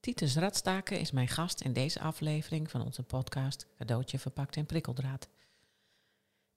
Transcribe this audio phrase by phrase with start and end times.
[0.00, 5.28] Titus Radstaken is mijn gast in deze aflevering van onze podcast Cadeautje verpakt in prikkeldraad.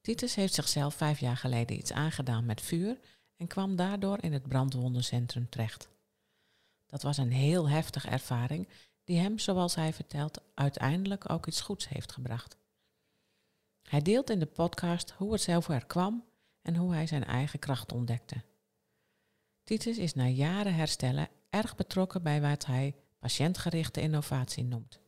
[0.02, 3.00] Titus heeft zichzelf vijf jaar geleden iets aangedaan met vuur
[3.38, 5.90] en kwam daardoor in het brandwondencentrum terecht.
[6.86, 8.68] Dat was een heel heftige ervaring
[9.04, 12.58] die hem, zoals hij vertelt, uiteindelijk ook iets goeds heeft gebracht.
[13.82, 16.26] Hij deelt in de podcast hoe het zover kwam
[16.62, 18.44] en hoe hij zijn eigen kracht ontdekte.
[19.64, 25.00] Titus is na jaren herstellen erg betrokken bij wat hij patiëntgerichte innovatie noemt.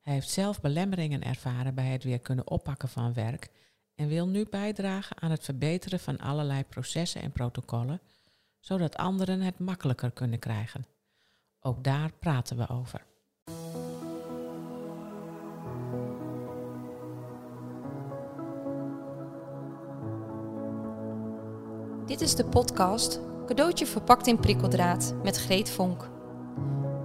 [0.00, 3.50] Hij heeft zelf belemmeringen ervaren bij het weer kunnen oppakken van werk
[3.94, 8.00] en wil nu bijdragen aan het verbeteren van allerlei processen en protocollen,
[8.60, 10.86] zodat anderen het makkelijker kunnen krijgen.
[11.60, 13.04] Ook daar praten we over.
[22.06, 26.10] Dit is de podcast Cadeautje verpakt in prikkeldraad met Greet Vonk.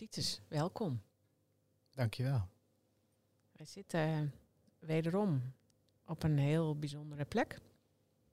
[0.00, 1.02] Titus, welkom.
[1.90, 2.48] Dankjewel.
[3.52, 4.20] Wij zitten eh,
[4.78, 5.52] wederom
[6.06, 7.60] op een heel bijzondere plek.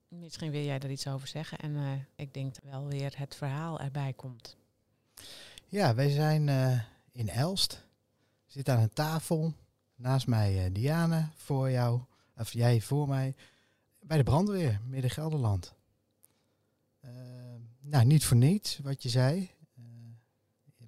[0.08, 3.80] Misschien wil jij er iets over zeggen en uh, ik denk wel weer het verhaal
[3.80, 4.58] erbij komt.
[5.66, 7.86] Ja, wij zijn uh, in Elst.
[8.46, 9.54] We zitten aan een tafel.
[9.96, 12.02] Naast mij uh, Diane, voor jou,
[12.38, 13.36] of jij voor mij,
[14.00, 15.76] bij de brandweer, Midden Gelderland.
[17.80, 19.56] nou, niet voor niets wat je zei.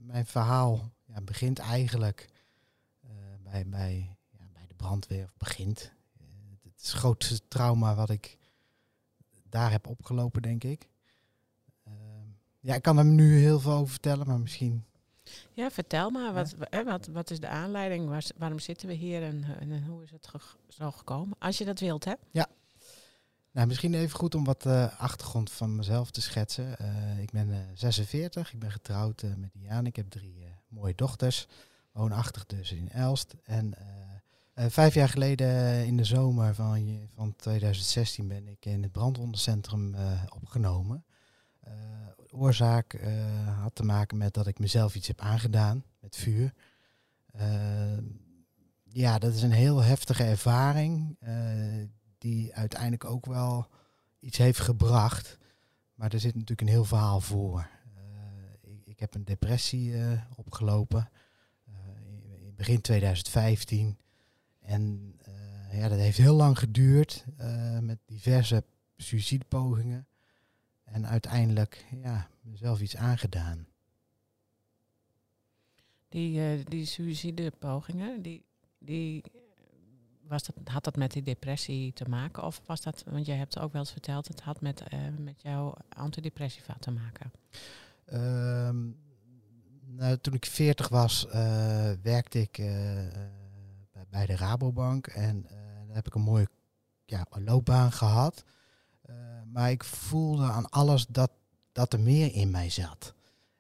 [0.09, 2.29] Mijn verhaal ja, begint eigenlijk
[3.43, 5.92] bij, bij, ja, bij de brandweer, of begint.
[6.64, 8.37] het is het grootste trauma wat ik
[9.49, 10.87] daar heb opgelopen, denk ik.
[11.87, 11.93] Uh,
[12.59, 14.86] ja, ik kan er nu heel veel over vertellen, maar misschien.
[15.53, 16.33] Ja, vertel maar.
[16.33, 16.83] Wat, ja.
[16.83, 18.09] wat, wat is de aanleiding?
[18.09, 21.36] Waar, waarom zitten we hier en, en hoe is het ge zo gekomen?
[21.39, 22.14] Als je dat wilt, hè?
[22.31, 22.47] Ja.
[23.52, 26.76] Nou, misschien even goed om wat uh, achtergrond van mezelf te schetsen.
[26.82, 29.87] Uh, ik ben 46, ik ben getrouwd met Diane.
[29.87, 31.48] Ik heb drie mooie dochters.
[31.92, 33.36] Woonachtig dus in Elst.
[33.43, 33.73] En
[34.59, 39.93] uh, vijf jaar geleden in de zomer van, van 2016 ben ik in het brandwondencentrum
[39.93, 41.05] uh, opgenomen.
[41.67, 41.73] Uh,
[42.32, 42.99] oorzaak
[43.61, 46.54] had te maken met dat ik mezelf iets heb aangedaan met vuur.
[48.83, 51.17] ja, dat is een heel heftige ervaring
[52.19, 53.67] die uiteindelijk ook wel
[54.19, 55.37] iets heeft gebracht.
[55.93, 57.69] Maar er zit natuurlijk een heel verhaal voor.
[58.61, 59.93] Ik, ik, heb een depressie
[60.35, 61.09] opgelopen
[62.45, 63.97] in begin 2015.
[64.59, 65.15] En
[65.71, 67.25] ja, dat heeft heel lang geduurd
[67.81, 68.63] met diverse
[68.97, 70.08] suïcidepogingen.
[70.83, 73.67] En uiteindelijk ja, mezelf iets aangedaan.
[76.09, 78.43] Die, uh, die suïcidepogingen, die,
[78.77, 79.23] die,
[80.29, 82.43] was dat, had dat met die depressie te maken?
[82.43, 84.83] Of was dat, want jij hebt ook wel eens verteld, het had met,
[85.17, 87.31] met jouw antidepressiva te maken?
[88.13, 88.97] Um,
[89.85, 91.27] nou, toen ik 40 was,
[92.01, 92.61] werkte ik
[94.09, 95.07] bij de Rabobank.
[95.07, 95.41] En
[95.87, 96.49] daar heb ik een mooie
[97.05, 98.43] ja, loopbaan gehad.
[99.45, 101.31] Maar ik voelde aan alles dat,
[101.71, 103.13] dat er meer in mij zat.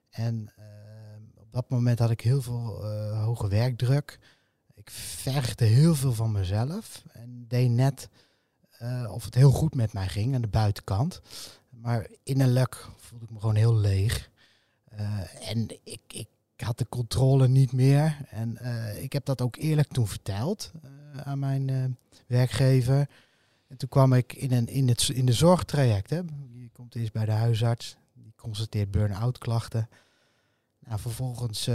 [0.09, 0.65] En uh,
[1.35, 4.19] op dat moment had ik heel veel hoge werkdruk.
[4.79, 7.03] Ik vergde heel veel van mezelf.
[7.11, 8.09] En deed net
[9.09, 11.21] of het heel goed met mij ging aan de buitenkant.
[11.69, 14.29] Maar innerlijk voelde ik me gewoon heel leeg.
[15.41, 18.17] en ik, ik had de controle niet meer.
[18.29, 20.71] En uh, ik heb dat ook eerlijk toen verteld
[21.23, 21.97] aan mijn
[22.27, 23.09] werkgever.
[23.67, 26.09] En toen kwam ik in, een, in, het, in de zorgtraject.
[26.09, 26.17] Hè.
[26.53, 29.89] Je komt eerst bij de huisarts, die constateert burn-out klachten.
[30.79, 31.69] Nou, vervolgens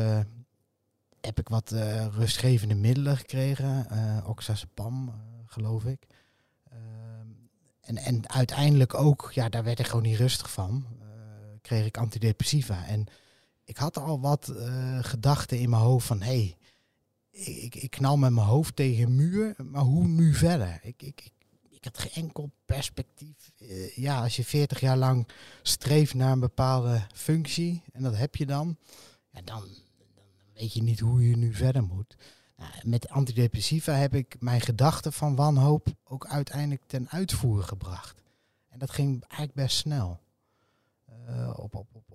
[1.25, 1.71] heb ik wat
[2.13, 3.87] rustgevende middelen gekregen.
[4.27, 5.13] oxazepam,
[5.47, 6.07] geloof ik.
[6.71, 7.29] Ehm,
[7.81, 10.87] en, en uiteindelijk ook, ja, daar werd ik gewoon niet rustig van.
[11.61, 12.87] kreeg ik antidepressiva.
[12.87, 13.09] En
[13.65, 16.57] ik had al wat uh, gedachten in mijn hoofd van hey,
[17.31, 20.79] ik, ik knal met mijn hoofd tegen een muur, maar hoe nu verder?
[20.83, 21.33] Ik, ik, ik,
[21.69, 23.53] ik had geen enkel perspectief.
[23.59, 25.29] Uh, ja, als je 40 jaar lang
[25.63, 28.77] streeft naar een bepaalde functie en dat heb je dan,
[29.31, 29.69] ja, dan
[30.55, 32.17] weet je niet hoe je nu verder moet.
[32.57, 38.23] Nou, met antidepressiva heb ik mijn gedachten van wanhoop ook uiteindelijk ten uitvoer gebracht.
[38.69, 40.21] En dat ging eigenlijk best snel.
[41.29, 41.59] Uh,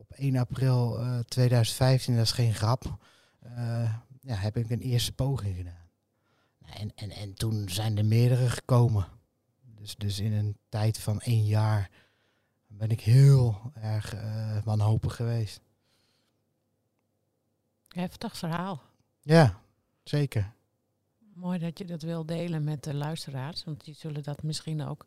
[0.10, 2.98] 1 april eh, 2015, dat is geen grap,
[3.40, 5.88] eh, ja, heb ik een eerste poging gedaan.
[6.60, 9.08] En, en, en toen zijn er meerdere gekomen.
[9.62, 11.90] Dus, dus in een tijd van één jaar
[12.68, 15.62] ben ik heel erg eh, wanhopig geweest.
[18.00, 18.82] Heftig verhaal.
[19.22, 19.62] Ja,
[20.04, 20.54] zeker.
[21.34, 25.06] Mooi dat je dat wil delen met de luisteraars, want die zullen dat misschien ook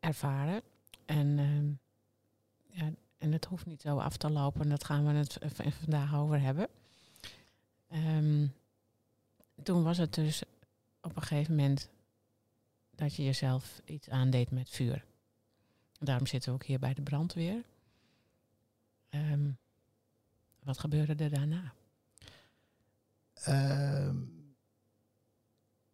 [0.00, 0.62] ervaren.
[1.04, 1.72] En, ehm,
[2.80, 5.38] ja, en het hoeft niet zo af te lopen, dat gaan we het
[5.80, 6.68] vandaag over hebben.
[7.88, 8.46] Ehm,
[9.62, 10.42] toen was het dus
[11.00, 11.90] op een gegeven moment
[12.90, 15.04] dat je jezelf iets aandeed met vuur.
[15.98, 17.62] Daarom zitten we ook hier bij de brandweer.
[19.08, 19.50] Ehm,
[20.62, 21.72] wat gebeurde er daarna?
[23.34, 24.16] Ehm,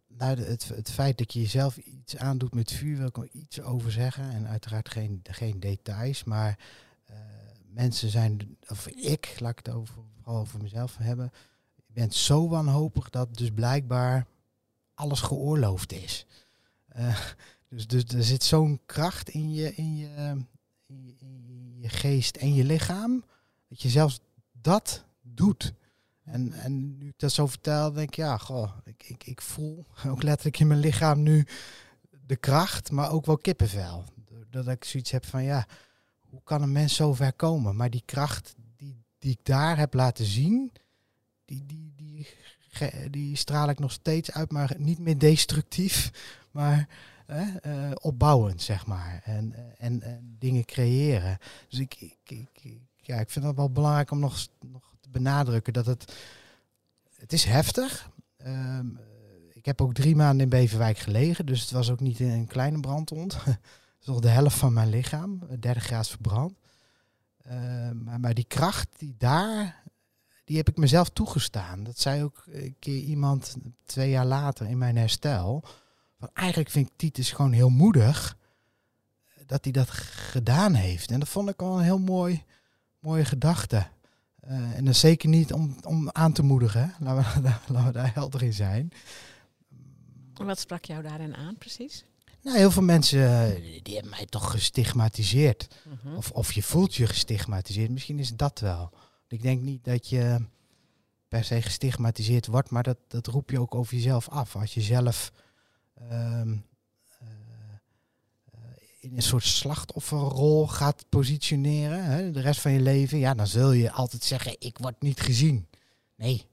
[0.07, 3.61] nou, het, het feit dat je jezelf iets aandoet met vuur, wil ik er iets
[3.61, 4.31] over zeggen.
[4.31, 6.59] En uiteraard geen, geen details, maar
[7.05, 7.17] eh,
[7.67, 11.33] mensen zijn, of ik, laat ik het over, vooral over mezelf hebben.
[11.77, 14.27] Je bent zo wanhopig dat dus blijkbaar
[14.95, 16.27] alles geoorloofd is.
[16.89, 17.21] Eh,
[17.69, 20.37] dus, dus er zit zo'n kracht in, je, in, je,
[20.87, 23.25] in je geest en je lichaam,
[23.69, 24.21] dat je zelfs
[24.53, 25.73] dat doet.
[26.31, 29.87] En, en nu ik dat zo vertel, denk ik, ja, goh, ik, ik, ik voel
[30.09, 31.47] ook letterlijk in mijn lichaam nu
[32.27, 34.05] de kracht, maar ook wel kippenvel.
[34.51, 35.67] Dat ik zoiets heb van, ja,
[36.21, 37.77] hoe kan een mens zo ver komen?
[37.77, 40.73] Maar die kracht die, die ik daar heb laten zien,
[41.45, 42.27] die, die, die,
[43.11, 46.11] die straal ik nog steeds uit, maar niet meer destructief,
[46.51, 46.89] maar
[47.27, 49.21] eh, opbouwend, zeg maar.
[49.25, 51.39] En, en, en dingen creëren.
[51.69, 55.87] Dus ik, ik, ik, ja, ik vind dat wel belangrijk om nog, nog benadrukken dat
[55.87, 56.13] het,
[57.17, 58.11] het is heftig.
[58.37, 58.87] Ehm,
[59.53, 62.81] ik heb ook drie maanden in Beverwijk gelegen, dus het was ook niet een kleine
[62.81, 63.37] brandwond.
[64.01, 66.59] Het nog de helft van mijn lichaam, eh, 30 graden verbrand.
[67.43, 69.83] Ehm, maar, die kracht die daar,
[70.45, 71.85] die heb ik mezelf toegestaan.
[71.85, 75.65] Dat zei ook een keer iemand twee jaar later in mijn herstel.
[76.19, 78.37] Van eigenlijk vind ik Titus gewoon heel moedig
[79.27, 81.11] eh, dat hij dat gedaan heeft.
[81.11, 82.45] En dat vond ik al een heel mooi,
[82.99, 83.87] mooie gedachte.
[84.41, 86.95] Eh, en dat is zeker niet om, om aan te moedigen.
[87.01, 88.93] Laten we, laten we daar helder in zijn.
[90.35, 92.05] Wat sprak jou daarin aan precies?
[92.43, 95.69] Nou, heel veel mensen eh, die hebben mij toch gestigmatiseerd.
[95.89, 96.17] Mhm.
[96.17, 97.91] Of, of je voelt je gestigmatiseerd.
[97.91, 98.91] Misschien is dat wel.
[99.29, 100.47] Ik denk niet dat je
[101.29, 104.57] per se gestigmatiseerd wordt, maar dat, dat roep je ook over jezelf af.
[104.57, 105.33] Als je zelf
[105.95, 106.59] ehm, eh, eh,
[109.01, 113.73] in een soort slachtofferrol gaat positioneren, hè, de rest van je leven, ja, dan zul
[113.73, 115.67] je altijd zeggen, ik word niet gezien.
[116.17, 116.47] Nee.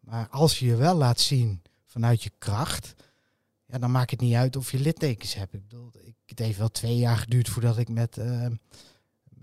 [0.00, 2.94] Maar als je je wel laat zien vanuit je kracht,
[3.66, 5.54] ja, dan maakt het niet uit of je littekens hebt.
[5.54, 8.46] Ik bedoel, ik, het heeft wel twee jaar geduurd voordat ik met, eh,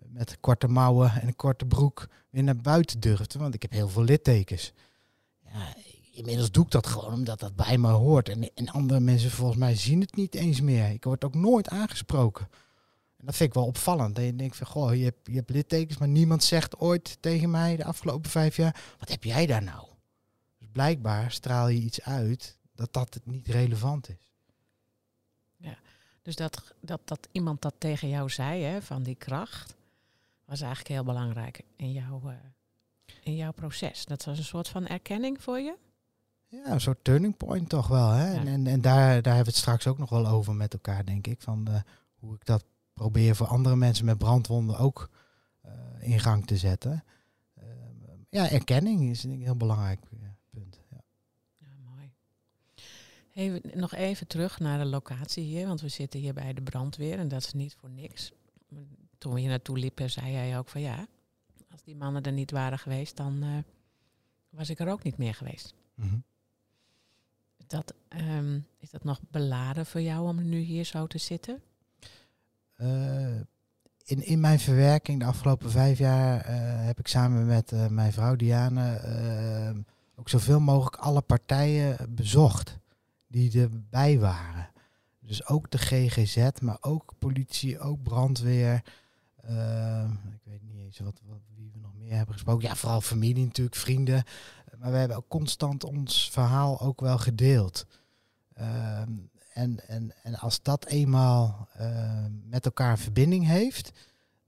[0.08, 3.40] met korte mouwen en een korte broek weer naar buiten durfde.
[3.40, 4.74] Want ik heb heel veel littekens.
[5.40, 5.76] Ja,
[6.16, 8.30] inmiddels doe ik dat gewoon omdat dat bij me hoort.
[8.30, 10.90] En, en andere mensen volgens mij zien het niet eens meer.
[10.90, 12.48] Ik word ook nooit aangesproken.
[13.18, 14.16] En dat vind ik wel opvallend.
[14.16, 17.50] Dat je denkt van, goh, je hebt, je hebt littekens, maar niemand zegt ooit tegen
[17.50, 19.88] mij de afgelopen vijf jaar, wat heb jij daar nou?
[20.58, 24.26] Dus blijkbaar straal je iets uit dat dat niet relevant is.
[26.26, 29.76] Dus dat, dat, dat iemand dat tegen jou zei, hè, van die kracht,
[30.46, 32.36] was eigenlijk heel belangrijk in jouw, eh,
[33.22, 34.06] in jouw proces.
[34.06, 35.76] Dat was een soort van erkenning voor je.
[36.64, 38.10] Ja, een soort turning point toch wel.
[38.10, 38.32] Hè?
[38.32, 38.40] Ja.
[38.40, 41.06] En, en, en daar, daar hebben we het straks ook nog wel over met elkaar,
[41.06, 41.42] denk ik.
[41.42, 41.82] Van eh,
[42.16, 42.64] hoe ik dat
[42.96, 45.10] probeer voor andere mensen met brandwonden ook
[45.62, 47.04] eh, in gang te zetten.
[47.54, 47.66] Eh,
[48.30, 50.80] ja, erkenning is een heel belangrijk eh, punt.
[50.90, 51.02] Ja.
[51.58, 52.12] Ja, mooi.
[53.30, 57.20] Hey, nog even terug naar de locatie hier, want we zitten hier bij de brandweer
[57.20, 58.32] en dat is niet voor niks.
[59.18, 61.08] Toen we hier naartoe liepen, zei jij ook van ja,
[61.72, 63.64] als die mannen er niet waren geweest, dan
[64.50, 65.74] was ik er ook niet meer geweest.
[65.96, 66.18] Mhm.
[67.68, 71.62] Dat, ehm, is dat nog beladen voor jou om nu hier zo te zitten?
[72.76, 73.40] Eh,
[74.06, 76.56] in, in mijn verwerking de afgelopen vijf jaar eh,
[76.86, 79.84] heb ik samen met eh, mijn vrouw Diane
[80.16, 82.78] ook zoveel mogelijk alle partijen bezocht
[83.28, 84.70] die erbij waren.
[85.20, 88.84] Dus ook de GGZ, maar ook politie, ook brandweer.
[89.48, 92.68] Eh, ik weet niet eens wat, wat, wie we nog meer hebben gesproken.
[92.68, 94.24] Ja, vooral familie natuurlijk, vrienden.
[94.80, 97.86] Maar we hebben ook constant ons verhaal ook wel gedeeld.
[98.54, 99.12] Ehm,
[99.54, 103.92] en, en, en als dat eenmaal eh, met elkaar een verbinding heeft,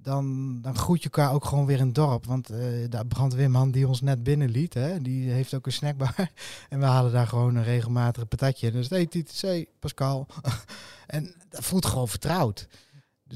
[0.07, 2.25] dan, dan groet je elkaar ook gewoon weer het dorp.
[2.25, 2.57] Want eh,
[2.89, 6.15] de brandweerman die ons net binnenliet, hè, die heeft ook een snackbar.
[6.69, 8.71] en we halen daar gewoon een regelmatige patatje.
[8.71, 9.07] Dus hey
[9.41, 10.27] hey Pascal.
[11.07, 12.67] en dat voelt gewoon vertrouwd.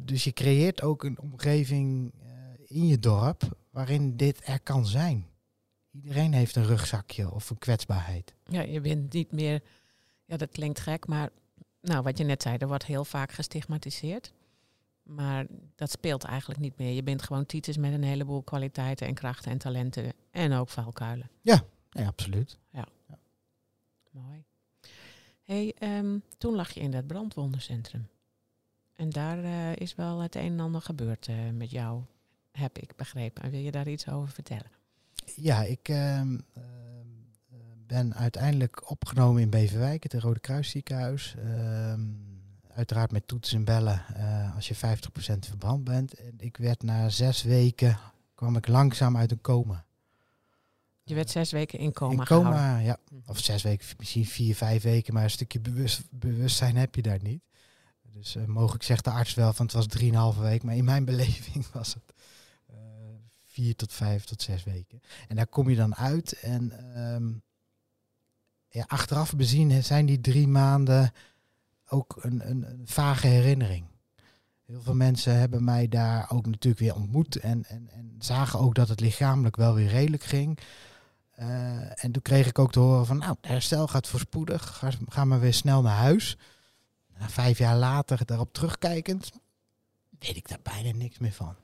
[0.03, 2.29] Dus je creëert ook een omgeving eh,
[2.65, 5.25] in je dorp waarin dit er kan zijn.
[5.91, 8.33] Iedereen heeft een rugzakje of een kwetsbaarheid.
[8.45, 9.61] Ja, je bent niet meer,
[10.25, 11.29] ja dat klinkt gek, maar
[11.81, 14.33] nou wat je net zei, er wordt heel vaak gestigmatiseerd.
[15.03, 16.93] Maar dat speelt eigenlijk niet meer.
[16.93, 21.29] Je bent gewoon Titus met een heleboel kwaliteiten en krachten en talenten en ook valkuilen.
[21.41, 22.59] Ja, absoluut.
[24.11, 24.43] Mooi.
[25.43, 28.07] Hey, ehm, toen lag je in dat brandwondencentrum.
[29.01, 32.01] En daar eh, is wel het een en ander gebeurd eh, met jou,
[32.51, 33.43] heb ik begrepen.
[33.43, 34.71] En wil je daar iets over vertellen?
[35.35, 41.35] Ja, ik ehm, ehm, eh, ben uiteindelijk opgenomen in Beverwijk, het Rode Kruisziekenhuis.
[41.37, 42.01] Ehm,
[42.73, 46.13] uiteraard met toetsen en bellen eh, als je 50% verbrand bent.
[46.13, 47.97] En ik werd na zes weken,
[48.35, 49.85] kwam ik langzaam uit een coma.
[51.03, 52.83] Je werd zes weken in coma in coma, gehouden.
[52.83, 52.97] ja.
[53.09, 53.29] Mhm.
[53.29, 57.21] Of zes weken, misschien vier, vijf weken, maar een stukje bewust, bewustzijn heb je daar
[57.21, 57.41] niet.
[58.13, 61.05] Dus eh, mogelijk zegt de arts wel van het was drieënhalve week, maar in mijn
[61.11, 62.13] beleving was het
[62.65, 62.75] eh,
[63.45, 65.01] vier tot vijf tot zes weken.
[65.27, 67.31] En daar kom je dan uit en ehm,
[68.69, 71.11] ja, achteraf bezien zijn die drie maanden
[71.87, 73.85] ook een, een, vage herinnering.
[74.65, 78.75] Heel veel mensen hebben mij daar ook natuurlijk weer ontmoet en, en, en zagen ook
[78.75, 80.59] dat het lichamelijk wel weer redelijk ging.
[81.31, 85.39] Eh, en toen kreeg ik ook te horen van, nou, herstel gaat voorspoedig, ga maar
[85.39, 86.37] weer snel naar huis.
[87.21, 89.31] Nou, vijf jaar later, daarop terugkijkend,
[90.19, 91.55] weet ik daar bijna niks meer van.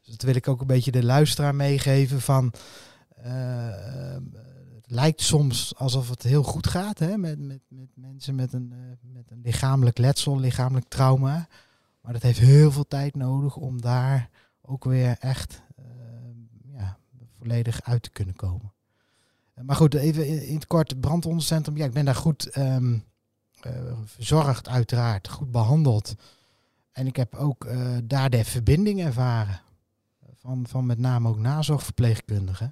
[0.00, 2.52] Dus dat wil ik ook een beetje de luisteraar meegeven van,
[3.08, 4.16] eh,
[4.74, 8.72] het lijkt soms alsof het heel goed gaat hè, met, met, met mensen met een,
[8.72, 11.48] eh, met een lichamelijk letsel, lichamelijk trauma.
[12.00, 14.30] Maar dat heeft heel veel tijd nodig om daar
[14.60, 15.84] ook weer echt eh,
[16.72, 16.98] ja,
[17.38, 18.72] volledig uit te kunnen komen.
[19.62, 21.76] Maar goed, even in, het kort, het brandwondencentrum.
[21.76, 23.00] Ja, ik ben daar goed ehm, eh,
[24.04, 25.28] verzorgd, uiteraard.
[25.28, 26.14] Goed behandeld.
[26.92, 29.60] En ik heb ook eh, daar de verbinding ervaren.
[30.34, 32.66] Van, van met name ook nazorgverpleegkundigen.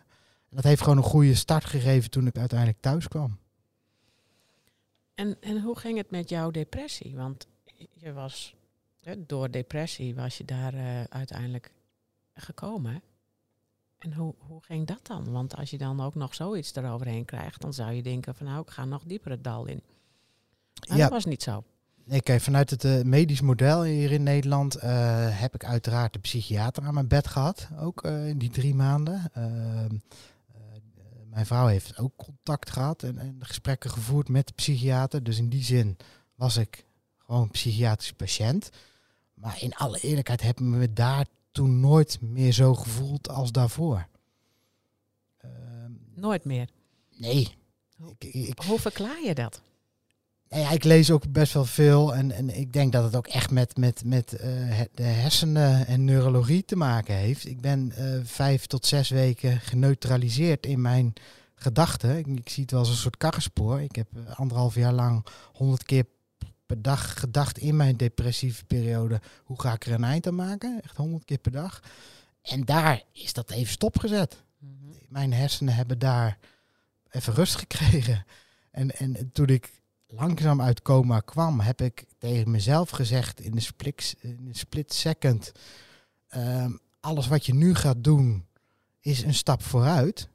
[0.49, 3.39] En dat heeft gewoon een goede start gegeven toen ik uiteindelijk thuis kwam.
[5.15, 7.17] En, en hoe ging het met jouw depressie?
[7.17, 7.47] Want
[7.91, 8.55] je was,
[9.19, 11.73] door depressie was je daar eh, uiteindelijk
[12.35, 13.03] gekomen.
[13.99, 15.33] En hoe, hoe ging dat dan?
[15.33, 18.61] Want als je dan ook nog zoiets eroverheen krijgt, dan zou je denken van nou,
[18.61, 19.83] ik ga nog dieper het dal in.
[20.89, 21.03] Maar Ja.
[21.03, 21.65] dat was niet zo.
[22.05, 26.19] Nee, kijk, vanuit het eh, medisch model hier in Nederland eh, heb ik uiteraard de
[26.19, 27.69] psychiater aan mijn bed gehad.
[27.79, 29.31] Ook eh, in die drie maanden.
[29.33, 29.95] Ehm,
[30.55, 30.61] eh,
[31.31, 35.23] mijn vrouw heeft ook contact gehad en, en gesprekken gevoerd met de psychiater.
[35.23, 35.97] Dus in die zin
[36.35, 36.85] was ik
[37.19, 38.71] gewoon een psychiatrisch patiënt.
[39.35, 44.07] Maar in alle eerlijkheid heb ik me daar toen nooit meer zo gevoeld als daarvoor.
[45.39, 46.69] Ehm, Nooit meer.
[47.17, 47.55] nee.
[47.97, 49.63] Hoe- Ik, ik, Hoe verklaar je dat?
[50.55, 53.51] Ja, ik lees ook best wel veel en, en ik denk dat het ook echt
[53.51, 57.47] met, met, met het- de hersenen en neurologie te maken heeft.
[57.47, 61.13] Ik ben eh, vijf tot zes weken geneutraliseerd in mijn
[61.55, 62.19] gedachten.
[62.19, 63.81] Ik, ik zie het wel als een soort karrenspoor.
[63.83, 66.05] Ik heb eh, anderhalf jaar lang honderd keer
[66.67, 69.21] per dag gedacht in mijn depressieve periode.
[69.45, 70.81] Hoe ga ik er een eind aan maken?
[70.85, 71.81] Echt honderd keer per dag.
[72.43, 74.73] En daar is dat even stopgezet Mhm.
[75.09, 76.39] mijn hersenen hebben daar
[77.11, 78.25] even rust gekregen.
[78.71, 79.71] En, en toen ik
[80.13, 84.93] langzaam uit coma kwam, heb ik tegen mezelf gezegd in de split, in de split
[84.93, 85.53] second,
[86.29, 88.47] ehm, alles wat je nu gaat doen
[89.01, 90.29] is een stap vooruit.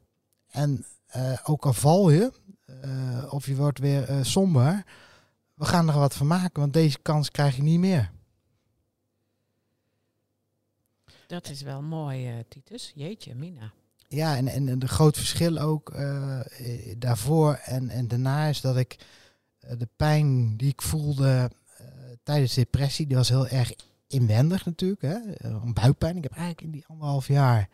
[0.48, 2.32] En eh, ook al val je,
[2.64, 4.84] eh, of je wordt weer eh, somber,
[5.54, 8.10] we gaan er wat van maken, want deze kans krijg je niet meer.
[11.26, 12.92] Dat is wel mooi, Titus.
[12.94, 13.72] Jeetje, Mina.
[14.08, 15.96] Ja, en, en een groot verschil ook
[16.98, 18.96] daarvoor en, en daarna is dat ik
[19.76, 21.86] de pijn die ik voelde eh,
[22.22, 23.72] tijdens depressie, die was heel erg
[24.06, 25.02] inwendig natuurlijk.
[25.02, 25.14] Hè?
[25.32, 26.16] Eh, een buikpijn.
[26.16, 27.68] Ik heb eigenlijk in die anderhalf jaar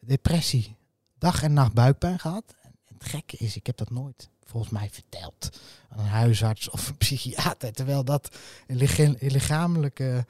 [0.00, 0.76] depressie,
[1.18, 2.54] dag en nacht buikpijn gehad.
[2.62, 6.88] En het gekke is, ik heb dat nooit volgens mij verteld aan een huisarts of
[6.88, 7.72] een psychiater.
[7.72, 10.26] Terwijl dat een licha- een lichamelijke,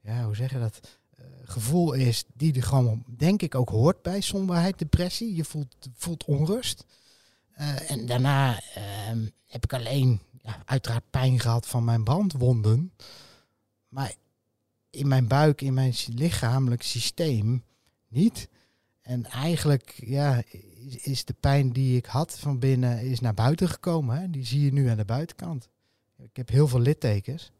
[0.00, 0.80] ja, hoe zeg je dat?
[1.16, 5.34] eh, gevoel is die er gewoon, denk ik, ook hoort bij somberheid, depressie.
[5.34, 6.84] Je voelt, voelt onrust.
[7.52, 12.92] Eh, en daarna ehm, heb ik alleen ja, uiteraard pijn gehad van mijn brandwonden.
[13.88, 14.14] Maar
[14.90, 17.64] in mijn buik, in mijn lichamelijk systeem
[18.08, 18.48] niet.
[19.02, 20.42] En eigenlijk ja,
[21.02, 24.20] is, de pijn die ik had van binnen is naar buiten gekomen.
[24.20, 24.30] Hè?
[24.30, 25.68] Die zie je nu aan de buitenkant.
[26.16, 27.52] Ik heb heel veel littekens.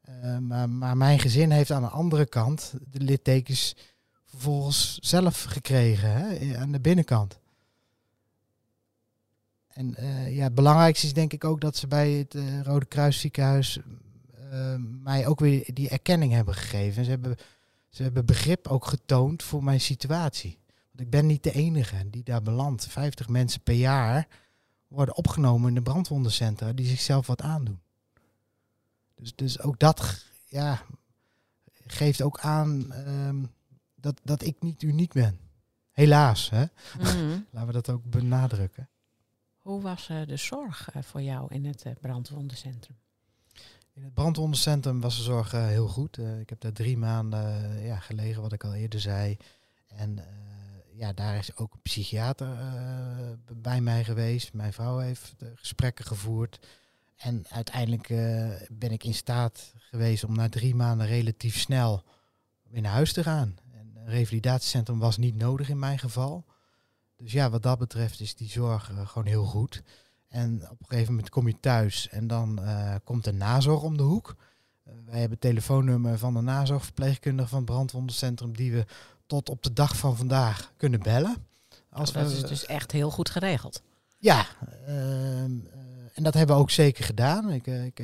[0.00, 3.76] Eh, maar, maar mijn gezin heeft aan de andere kant de littekens
[4.24, 7.40] vervolgens zelf gekregen hè, aan de binnenkant.
[9.72, 12.86] En eh, ja, het belangrijkste is denk ik ook dat ze bij het eh, Rode
[12.86, 13.78] Kruis ziekenhuis
[14.50, 17.04] eh, mij ook weer die erkenning hebben gegeven.
[17.04, 17.36] Ze hebben
[17.88, 20.58] ze hebben begrip ook getoond voor mijn situatie.
[20.90, 22.86] Want ik ben niet de enige die daar belandt.
[22.86, 24.28] 50 mensen per jaar
[24.88, 27.80] worden opgenomen in de brandwondencentra die zichzelf wat aandoen.
[29.14, 30.82] Dus, dus ook dat ja,
[31.86, 33.42] geeft ook aan ehm,
[33.94, 35.38] dat, dat ik niet uniek ben.
[35.90, 36.64] Helaas, hè?
[36.98, 37.38] Mhm.
[37.50, 38.88] laten we dat ook benadrukken.
[39.62, 42.96] Hoe was eh, de zorg eh, voor jou in het eh, brandwondencentrum?
[43.92, 46.18] In het brandwondencentrum was de zorg heel goed.
[46.18, 49.36] Ik heb daar drie maanden ja, gelegen, wat ik al eerder zei.
[49.86, 50.18] En
[50.92, 52.56] ja, daar is ook een psychiater
[53.52, 54.52] bij mij geweest.
[54.52, 56.66] Mijn vrouw heeft gesprekken gevoerd.
[57.16, 58.08] En uiteindelijk
[58.70, 62.04] ben ik in staat geweest om na drie maanden relatief snel
[62.68, 63.56] weer naar huis te gaan.
[63.72, 66.44] En een revalidatiecentrum was niet nodig in mijn geval.
[67.22, 69.82] Dus ja, wat dat betreft is die zorg eh, gewoon heel goed.
[70.28, 73.96] En op een gegeven moment kom je thuis en dan eh, komt de nazorg om
[73.96, 74.36] de hoek.
[74.82, 78.86] Eh, wij hebben het telefoonnummer van de nazorgverpleegkundige van het brandwondencentrum die we
[79.26, 81.46] tot op de dag van vandaag kunnen bellen.
[81.90, 83.82] Als dat we, is dus echt heel goed geregeld.
[84.18, 84.46] ja,
[84.86, 85.80] ehm, eh,
[86.12, 87.50] en dat hebben we ook zeker gedaan.
[87.50, 87.98] Ik, ik,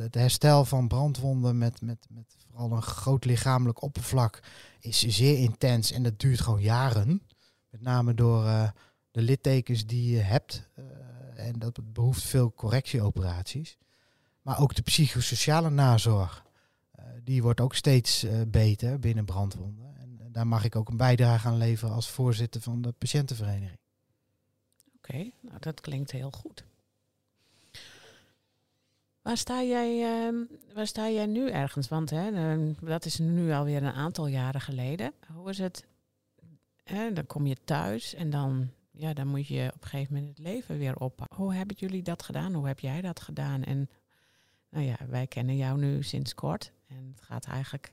[0.00, 4.40] het herstel van brandwonden met, met, met vooral een groot lichamelijk oppervlak
[4.80, 7.22] is zeer intens en dat duurt gewoon jaren.
[7.72, 8.70] Met name door eh,
[9.10, 10.68] de littekens die je hebt.
[10.74, 10.84] eh,
[11.46, 13.76] en dat behoeft veel correctieoperaties.
[14.42, 16.44] Maar ook de psychosociale nazorg.
[16.90, 19.96] eh, die wordt ook steeds beter binnen brandwonden.
[19.98, 23.78] En daar mag ik ook een bijdrage aan leveren als voorzitter van de patiëntenvereniging.
[24.96, 26.64] Oké, nou dat klinkt heel goed.
[29.22, 30.34] Waar sta jij, ehm,
[30.74, 31.88] waar sta jij nu ergens?
[31.88, 35.12] Want hè, eh, dat is nu alweer een aantal jaren geleden.
[35.34, 35.84] Hoe is het?
[36.82, 40.36] Hè, dan kom je thuis en dan, ja, dan moet je op een gegeven moment
[40.36, 41.26] het leven weer op.
[41.34, 42.54] Hoe hebben jullie dat gedaan?
[42.54, 43.62] Hoe heb jij dat gedaan?
[43.62, 43.90] En
[44.70, 47.92] nou ja, wij kennen jou nu sinds kort en het gaat eigenlijk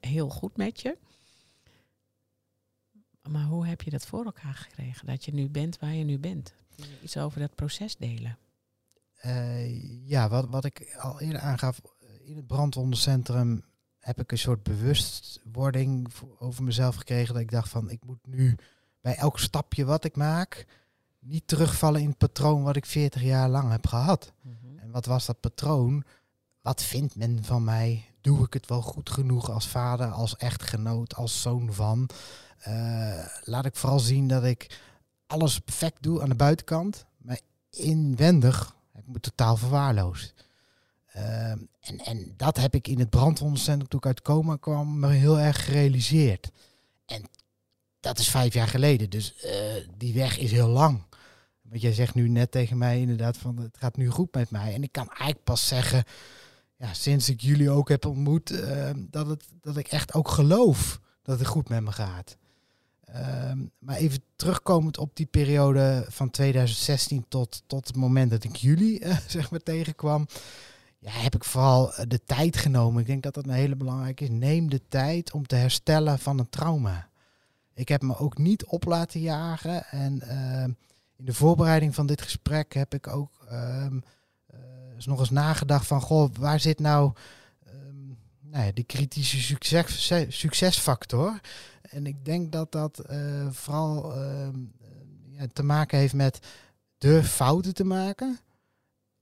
[0.00, 0.98] heel goed met je.
[3.28, 5.06] Maar hoe heb je dat voor elkaar gekregen?
[5.06, 6.54] Dat je nu bent waar je nu bent?
[6.76, 8.38] Kun je iets over dat proces delen?
[9.16, 13.64] Eh, ja, wat, wat ik al eerder aangaf, eh, in het brandwondencentrum
[14.06, 17.34] heb ik een soort bewustwording over mezelf gekregen.
[17.34, 18.56] Dat ik dacht van, ik moet nu
[19.00, 20.66] bij elk stapje wat ik maak,
[21.18, 24.32] niet terugvallen in het patroon wat ik 40 jaar lang heb gehad.
[24.76, 26.04] En wat was dat patroon?
[26.62, 28.04] Wat vindt men van mij?
[28.20, 32.08] Doe ik het wel goed genoeg als vader, als echtgenoot, als zoon van?
[32.58, 34.80] Eh, laat ik vooral zien dat ik
[35.26, 37.40] alles perfect doe aan de buitenkant, maar
[37.70, 40.45] inwendig heb ik me totaal verwaarloosd.
[41.16, 45.08] Ehm, en, en dat heb ik in het brandwondencentrum toen ik uit coma kwam me
[45.08, 46.50] heel erg gerealiseerd.
[47.06, 47.22] En
[48.00, 49.52] dat is vijf jaar geleden, dus eh,
[49.96, 51.02] die weg is heel lang.
[51.62, 54.74] Want jij zegt nu net tegen mij inderdaad van het gaat nu goed met mij.
[54.74, 56.04] En ik kan eigenlijk pas zeggen,
[56.76, 61.00] ja, sinds ik jullie ook heb ontmoet, eh, dat, het, dat ik echt ook geloof
[61.22, 62.36] dat het goed met me gaat.
[63.04, 68.56] Ehm, maar even terugkomend op die periode van 2016 tot, tot het moment dat ik
[68.56, 70.26] jullie eh, zeg maar tegenkwam.
[71.06, 73.00] Ja, heb ik vooral eh, de tijd genomen.
[73.00, 74.30] Ik denk dat dat een hele belangrijke is.
[74.30, 77.08] Neem de tijd om te herstellen van een trauma.
[77.74, 79.84] Ik heb me ook niet op laten jagen.
[79.84, 80.70] En ehm,
[81.16, 84.00] in de voorbereiding van dit gesprek heb ik ook ehm,
[84.46, 84.58] eh,
[85.04, 86.00] nog eens nagedacht van...
[86.00, 87.12] Goh, waar zit nou
[87.64, 88.06] ehm,
[88.40, 91.40] nou ja, die kritische succes, succesfactor?
[91.82, 94.14] En ik denk dat dat eh, vooral
[95.30, 96.38] ja, te maken heeft met
[96.98, 98.38] durf fouten te maken.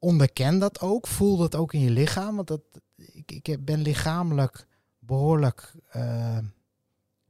[0.05, 1.07] Onderken dat ook.
[1.07, 2.37] Voel dat ook in je lichaam.
[2.37, 2.61] Want dat,
[2.97, 4.67] ik, ik ben lichamelijk
[4.99, 6.39] behoorlijk eh,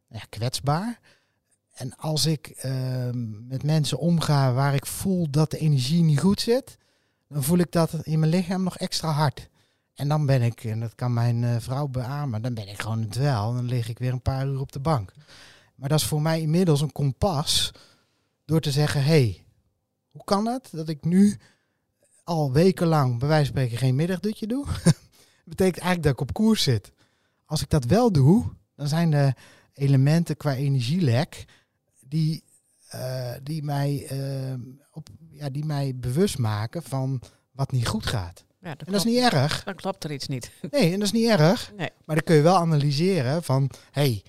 [0.08, 1.00] ja, kwetsbaar.
[1.72, 6.40] En als ik ehm, met mensen omga waar ik voel dat de energie niet goed
[6.40, 6.78] zit,
[7.28, 9.48] dan voel ik dat in mijn lichaam nog extra hard.
[9.94, 13.02] En dan ben ik, en dat kan mijn eh, vrouw beamen, dan ben ik gewoon
[13.02, 13.54] een dwel.
[13.54, 15.12] Dan lig ik weer een paar uur op de bank.
[15.74, 17.72] Maar dat is voor mij inmiddels een kompas
[18.44, 19.46] door te zeggen, hé, hey,
[20.10, 21.38] hoe kan het dat ik nu
[22.24, 24.66] al wekenlang bij wijze van spreken geen middagdutje doe?
[25.44, 26.92] betekent eigenlijk dat ik op koers zit.
[27.44, 28.44] Als ik dat wel doe,
[28.76, 29.36] dan zijn er
[29.72, 31.44] elementen qua energielek
[32.00, 32.44] die,
[32.88, 34.54] eh, die, mij, eh,
[34.90, 38.44] op, ja, die mij bewust maken van wat niet goed gaat.
[38.60, 39.64] Ja, dan, En dat is niet erg.
[39.64, 40.50] dan klopt er iets niet.
[40.70, 41.72] Nee, en dat is niet erg.
[41.76, 41.90] Nee.
[42.04, 44.22] Maar dan kun je wel analyseren van, hey,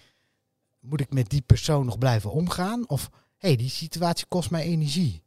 [0.79, 2.89] moet ik met die persoon nog blijven omgaan?
[2.89, 5.23] Of, hey, die situatie kost mij energie.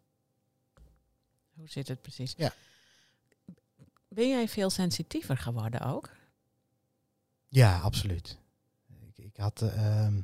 [1.69, 2.35] Hoe zit het precies?
[2.37, 2.53] Ja.
[4.09, 6.11] Ben jij veel sensitiever geworden ook?
[7.49, 8.39] Ja, absoluut.
[9.01, 10.19] Ik, ik had, eh, ehm,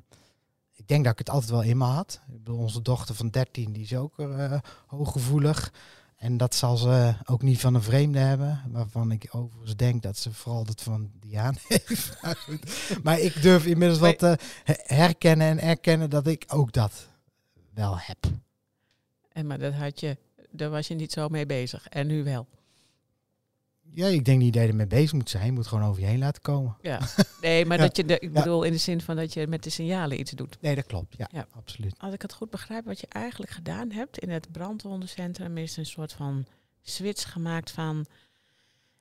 [0.73, 2.21] ik denk dat ik het altijd wel in me had.
[2.51, 5.73] Onze dochter van 13, die is ook eh, hooggevoelig.
[6.17, 8.63] En dat zal ze ook niet van een vreemde hebben.
[8.69, 12.19] Waarvan ik overigens denk dat ze vooral dat van Diane heeft.
[13.03, 14.39] Maar ik durf inmiddels wel te
[14.85, 17.09] herkennen en erkennen dat ik ook dat
[17.75, 18.19] wel heb.
[19.33, 20.19] En maar dat had je,
[20.57, 21.89] daar was je niet zo mee bezig.
[21.89, 22.47] En nu wel.
[23.91, 25.47] Ja, ik denk niet dat je ermee bezig moet zijn.
[25.47, 26.77] Je moet gewoon over je heen laten komen.
[26.81, 27.01] Ja.
[27.41, 27.83] Nee, maar Ja.
[27.87, 28.41] dat je, de, ik Ja.
[28.43, 30.57] bedoel in de zin van dat je met de signalen iets doet.
[30.61, 31.15] Nee, dat klopt.
[31.17, 31.47] Ja, Ja.
[31.51, 31.95] absoluut.
[31.99, 35.87] Als ik het goed begrijp, wat je eigenlijk gedaan hebt in het brandwondencentrum is een
[35.87, 36.47] soort van
[36.83, 38.07] switch gemaakt van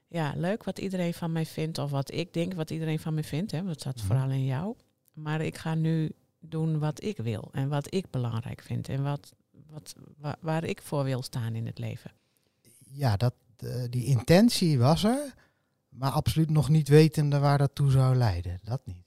[0.07, 3.23] ja, leuk wat iedereen van mij vindt of wat ik denk wat iedereen van mij
[3.23, 4.05] vindt, hè, want dat staat Mhm.
[4.05, 4.75] vooral in jou.
[5.13, 9.33] Maar ik ga nu doen wat ik wil en wat ik belangrijk vind en wat,
[9.73, 12.11] wat, wa- waar ik voor wil staan in het leven.
[12.91, 15.33] Ja, dat, eh, die intentie was er.
[15.89, 18.59] Maar absoluut nog niet wetende waar dat toe zou leiden.
[18.63, 19.05] Dat niet.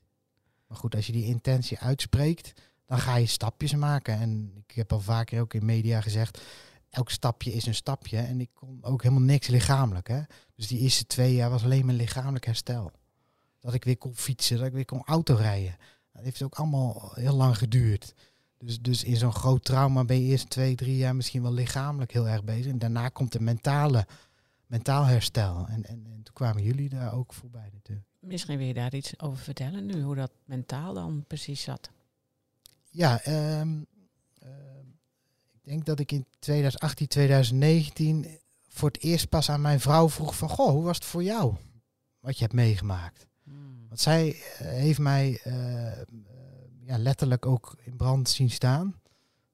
[0.66, 2.52] Maar goed, als je die intentie uitspreekt,
[2.86, 4.18] dan ga je stapjes maken.
[4.18, 6.40] En ik heb al vaker ook in media gezegd,
[6.90, 8.18] elk stapje is een stapje.
[8.18, 10.08] En ik kon ook helemaal niks lichamelijk.
[10.08, 10.20] Hè?
[10.54, 12.92] Dus die eerste twee jaar was alleen mijn lichamelijk herstel.
[13.60, 15.76] Dat ik weer kon fietsen, dat ik weer kon autorijden.
[16.12, 18.14] Dat heeft ook allemaal heel lang geduurd.
[18.58, 22.12] Dus, dus in zo'n groot trauma ben je eerst twee, drie jaar misschien wel lichamelijk
[22.12, 22.72] heel erg bezig.
[22.72, 24.06] En daarna komt de mentale,
[24.66, 25.66] mentaal herstel.
[25.68, 28.06] En, en, en toen kwamen jullie daar ook voorbij natuurlijk.
[28.20, 31.90] Misschien wil je daar iets over vertellen nu, hoe dat mentaal dan precies zat.
[32.90, 33.82] Ja, ehm,
[34.38, 34.86] ehm,
[35.52, 38.38] ik denk dat ik in 2018, 2019
[38.68, 40.48] voor het eerst pas aan mijn vrouw vroeg van...
[40.48, 41.54] Goh, hoe was het voor jou?
[42.20, 43.26] Wat je hebt meegemaakt.
[43.88, 46.02] Want zij eh, heeft mij eh,
[46.86, 48.94] ja, letterlijk ook in brand zien staan.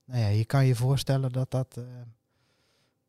[0.05, 1.85] Nou ja, je kan je voorstellen dat dat eh,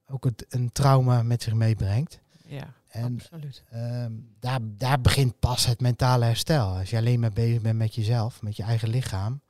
[0.07, 2.19] ook het, een trauma met zich meebrengt.
[2.45, 3.63] Ja, En absoluut.
[3.69, 6.77] Ehm, daar, daar begint pas het mentale herstel.
[6.77, 9.41] Als je alleen maar bezig bent met jezelf, met je eigen lichaam.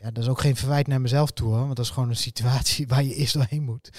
[0.00, 2.16] Ja, dat is ook geen verwijt naar mezelf toe, hoor, want dat is gewoon een
[2.16, 3.90] situatie waar je eerst doorheen moet.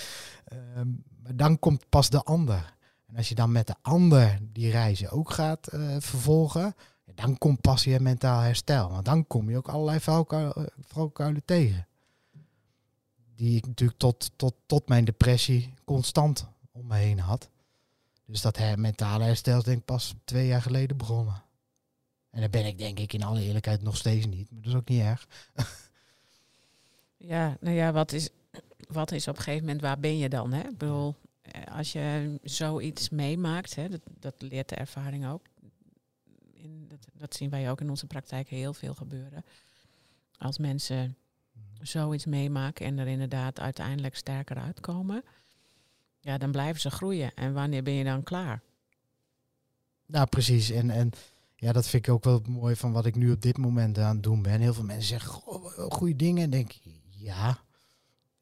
[0.46, 0.88] Ehm,
[1.24, 2.76] maar dan komt pas de ander.
[3.08, 6.76] En als je dan met de ander die reizen ook gaat eh, vervolgen,
[7.16, 8.90] dan komt pas je mentaal herstel.
[8.90, 10.50] Want dan kom je ook allerlei eh,
[10.80, 11.88] valkuilen tegen.
[13.36, 17.50] Die ik natuurlijk tot, tot, tot mijn depressie constant om me heen had.
[18.26, 21.44] Dus dat her mentale herstel is denk ik pas twee jaar geleden begonnen.
[22.30, 24.52] En daar ben ik denk ik in alle eerlijkheid nog steeds niet.
[24.52, 25.28] Maar dat is ook niet erg.
[27.26, 28.30] Ja, nou ja, wat is,
[28.88, 30.54] wat is op een gegeven moment, waar ben je dan?
[30.54, 30.60] Hè?
[30.60, 35.42] Ik bedoel, eh, als je zoiets meemaakt, hè, dat, dat leert de ervaring ook.
[36.64, 39.46] In, dat, dat zien wij ook in onze praktijk heel veel gebeuren.
[40.38, 41.18] Als mensen
[41.82, 45.24] zoiets meemaken en er inderdaad uiteindelijk sterker uitkomen,
[46.20, 47.34] ja, dan blijven ze groeien.
[47.36, 48.62] En wanneer ben je dan klaar?
[50.06, 50.70] Nou, precies.
[50.70, 51.12] En, en
[51.56, 54.14] ja, dat vind ik ook wel mooi van wat ik nu op dit moment aan
[54.16, 54.62] het doen ben.
[54.62, 56.44] Heel veel mensen zeggen, "Goh, goede dingen.
[56.44, 57.60] En denk ik, ja,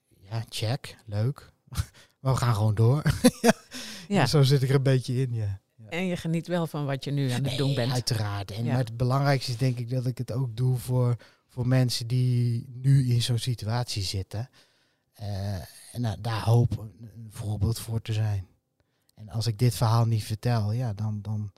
[0.10, 1.50] ja, check, leuk.
[2.20, 3.02] Maar we gaan gewoon door.
[4.08, 5.60] Ja, Zo zit ik er een beetje in, ja.
[5.92, 7.92] En je geniet wel van wat je nu aan het Nee, doen bent.
[7.92, 8.52] Uiteraard.
[8.52, 8.70] En Ja.
[8.70, 11.16] maar het belangrijkste is denk ik dat ik het ook doe voor,
[11.48, 14.50] voor mensen die nu in zo'n situatie zitten.
[15.14, 15.56] Eh,
[15.92, 18.48] en nou, daar hoop een, een voorbeeld voor te zijn.
[19.16, 21.52] En als ik dit verhaal niet vertel, ja, dan, dan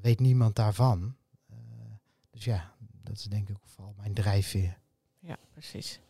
[0.00, 1.16] weet niemand daarvan.
[1.50, 1.56] Eh,
[2.30, 4.78] dus ja, dat is denk ik vooral mijn drijfveer.
[5.20, 6.00] Ja, precies.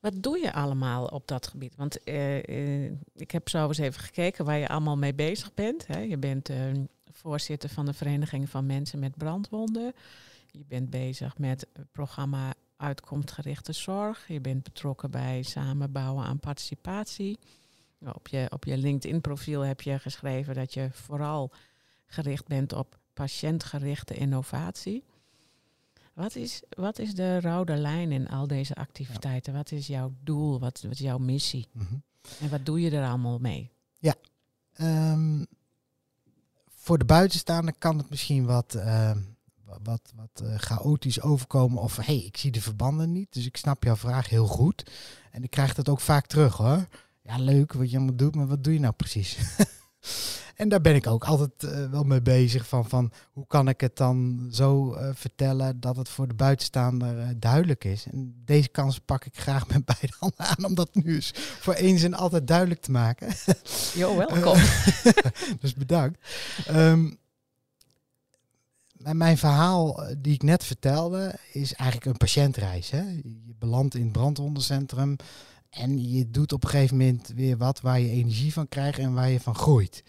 [0.00, 1.76] Wat doe je allemaal op dat gebied?
[1.76, 5.86] Want eh, eh, ik heb zo eens even gekeken waar je allemaal mee bezig bent.
[5.86, 5.98] Hè.
[5.98, 6.56] Je bent eh,
[7.10, 9.92] voorzitter van de Vereniging van Mensen met Brandwonden.
[10.50, 14.28] Je bent bezig met het programma Uitkomstgerichte Zorg.
[14.28, 17.38] Je bent betrokken bij samenbouwen aan participatie.
[18.12, 21.50] Op je, op je LinkedIn-profiel heb je geschreven dat je vooral
[22.06, 25.04] gericht bent op patiëntgerichte innovatie.
[26.18, 29.52] Wat is, wat is de rode lijn in al deze activiteiten?
[29.52, 30.58] Wat is jouw doel?
[30.60, 31.66] Wat, wat is jouw missie?
[31.72, 31.94] Mhm.
[32.40, 33.70] En wat doe je er allemaal mee?
[34.74, 35.44] Ehm,
[36.68, 39.18] voor de buitenstaander kan het misschien wat, ehm,
[39.64, 41.82] wa- wat, wat eh, chaotisch overkomen.
[41.82, 43.32] Of hey, ik zie de verbanden niet.
[43.32, 44.90] Dus ik snap jouw vraag heel goed.
[45.30, 46.88] En ik krijg dat ook vaak terug hoor.
[47.22, 49.38] Ja, leuk wat je allemaal doet, maar wat doe je nou precies?
[50.58, 52.68] en daar ben ik ook altijd eh, wel mee bezig.
[52.68, 57.18] Van, van hoe kan ik het dan zo eh, vertellen dat het voor de buitenstaander
[57.18, 58.06] eh, duidelijk is.
[58.10, 60.64] En deze kans pak ik graag met beide handen aan.
[60.64, 63.28] Om dat nu eens voor eens en altijd duidelijk te maken.
[63.94, 64.58] Jo, welkom.
[65.60, 66.18] dus bedankt.
[68.92, 72.90] Maar mijn verhaal die ik net vertelde is eigenlijk een patiëntreis.
[72.90, 73.02] Hè?
[73.22, 75.16] Je belandt in het brandwondencentrum
[75.70, 79.14] en je doet op een gegeven moment weer wat waar je energie van krijgt en
[79.14, 80.02] waar je van groeit.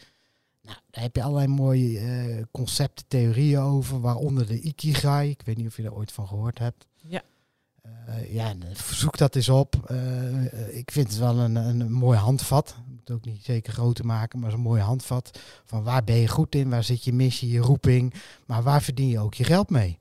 [0.62, 5.30] Nou, daar heb je allerlei mooie eh, concepten, theorieën over, waaronder de Ikigai.
[5.30, 6.88] Ik weet niet of je daar ooit van gehoord hebt.
[7.08, 7.22] Ja.
[7.82, 9.76] Eh, ja, eh, zoek dat eens op.
[10.70, 12.76] Ik vind het wel een, een mooi handvat.
[12.78, 16.04] Ik moet het ook niet zeker groot te maken, maar zo'n mooi handvat van waar
[16.04, 18.14] ben je goed in, waar zit je missie, je roeping,
[18.46, 20.00] maar waar verdien je ook je geld mee.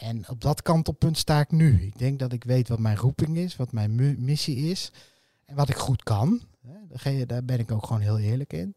[0.00, 1.82] En op dat kantelpunt sta ik nu.
[1.82, 4.92] Ik denk dat ik weet wat mijn roeping is, wat mijn missie is
[5.44, 6.40] en wat ik goed kan.
[7.26, 8.74] Daar ben ik ook gewoon heel eerlijk in.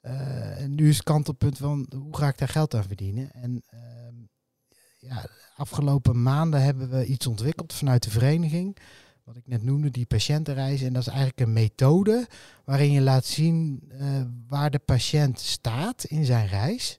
[0.00, 3.32] Eh, en nu is het kantelpunt van hoe ga ik daar geld aan verdienen?
[3.32, 4.14] En ehm,
[4.98, 8.76] ja, afgelopen maanden hebben we iets ontwikkeld vanuit de vereniging.
[9.24, 10.82] Wat ik net noemde, die patiëntenreis.
[10.82, 12.26] En dat is eigenlijk een methode
[12.64, 16.98] waarin je laat zien eh, waar de patiënt staat in zijn reis.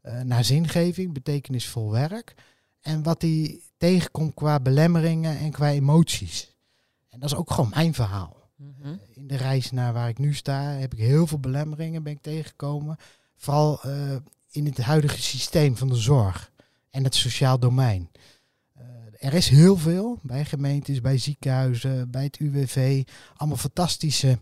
[0.00, 2.34] eh, naar zingeving, betekenisvol werk.
[2.86, 6.54] En wat hij tegenkomt qua belemmeringen en qua emoties.
[7.08, 8.50] En dat is ook gewoon mijn verhaal.
[8.56, 8.94] Mhm.
[9.14, 12.22] In de reis naar waar ik nu sta heb ik heel veel belemmeringen ben ik
[12.22, 12.96] tegengekomen.
[13.36, 14.16] Vooral eh,
[14.50, 16.52] in het huidige systeem van de zorg
[16.90, 18.10] en het sociaal domein.
[18.72, 18.84] Eh,
[19.18, 23.02] er is heel veel bij gemeentes, bij ziekenhuizen, bij het UWV.
[23.36, 24.38] Allemaal fantastische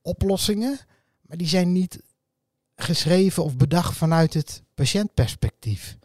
[0.00, 0.78] oplossingen.
[1.20, 2.02] Maar die zijn niet
[2.76, 6.00] geschreven of bedacht vanuit het patiëntperspectief.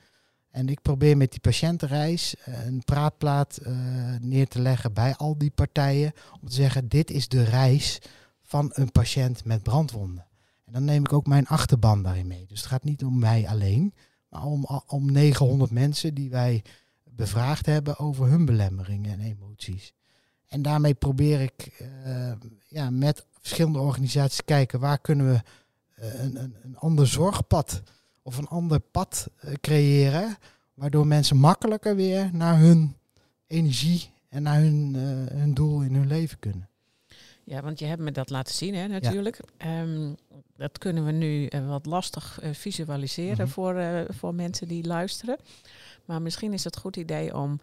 [0.57, 3.73] En ik probeer met die patiëntenreis eh, een praatplaat eh,
[4.21, 6.13] neer te leggen bij al die partijen.
[6.41, 8.01] Om te zeggen, dit is de reis
[8.41, 10.25] van een patiënt met brandwonden.
[10.65, 12.45] En dan neem ik ook mijn achterban daarin mee.
[12.47, 13.93] Dus het gaat niet om mij alleen,
[14.29, 16.63] maar om, om 900 mensen die wij
[17.03, 19.93] bevraagd hebben over hun belemmeringen en emoties.
[20.47, 22.31] En daarmee probeer ik eh,
[22.67, 25.41] ja, met verschillende organisaties te kijken waar kunnen we
[25.95, 27.81] een, een, een ander zorgpad
[28.27, 30.37] of een ander pad eh, creëren,
[30.73, 32.95] waardoor mensen makkelijker weer naar hun
[33.47, 36.69] energie en naar hun, eh, hun doel in hun leven kunnen.
[37.43, 39.39] Ja, want je hebt me dat laten zien, hè, natuurlijk.
[39.57, 40.13] Ehm,
[40.55, 43.47] dat kunnen we nu eh, wat lastig visualiseren Mhm.
[43.47, 45.37] voor, voor mensen die luisteren.
[46.05, 47.59] Maar misschien is het een goed idee om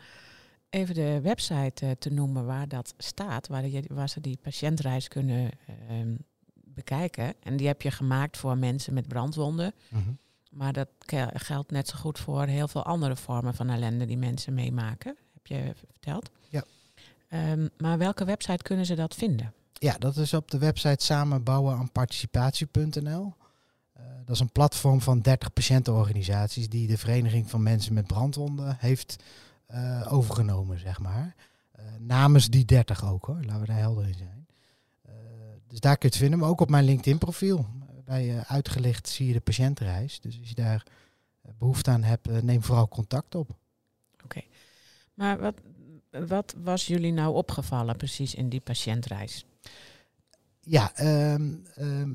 [0.71, 5.51] even de website te noemen waar dat staat, waar, je, waar ze die patiëntreis kunnen
[5.89, 6.15] ehm,
[6.55, 7.35] bekijken.
[7.43, 9.75] En die heb je gemaakt voor mensen met brandwonden.
[10.55, 10.89] Maar dat
[11.35, 15.17] geldt net zo goed voor heel veel andere vormen van ellende die mensen meemaken.
[15.33, 16.31] Heb je verteld?
[16.49, 16.65] Ja.
[17.29, 19.53] Ehm, maar welke website kunnen ze dat vinden?
[19.73, 23.35] Ja, dat is op de website samenbouwen aan participatie.nl.
[23.93, 28.77] Eh, dat is een platform van 30 patiëntenorganisaties die de Vereniging van Mensen met Brandwonden
[28.79, 29.17] heeft
[29.67, 31.35] eh, overgenomen, zeg maar.
[31.73, 34.47] Eh, namens die 30 ook hoor, laten we daar helder in zijn.
[35.69, 37.67] Dus daar kun je het vinden, maar ook op mijn LinkedIn profiel.
[38.05, 40.21] Bij eh, uitgelicht zie je de patiëntenreis.
[40.21, 40.87] Dus als je daar
[41.43, 43.51] eh, behoefte aan hebt, eh, neem vooral contact op.
[45.15, 45.61] Maar wat,
[46.11, 49.45] wat was jullie nou opgevallen precies in die patiëntreis?
[50.61, 52.13] Ja, ehm, ehm,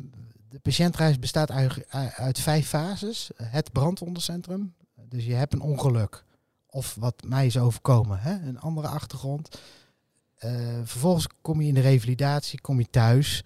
[0.50, 3.32] de patiëntreis bestaat uit, uit vijf fases.
[3.36, 4.74] Het brandwondencentrum.
[4.96, 6.24] Dus je hebt een ongeluk.
[6.66, 8.48] Of wat mij is overkomen, hè?
[8.48, 9.60] een andere achtergrond.
[10.84, 13.44] Vervolgens kom je in de revalidatie, kom je thuis.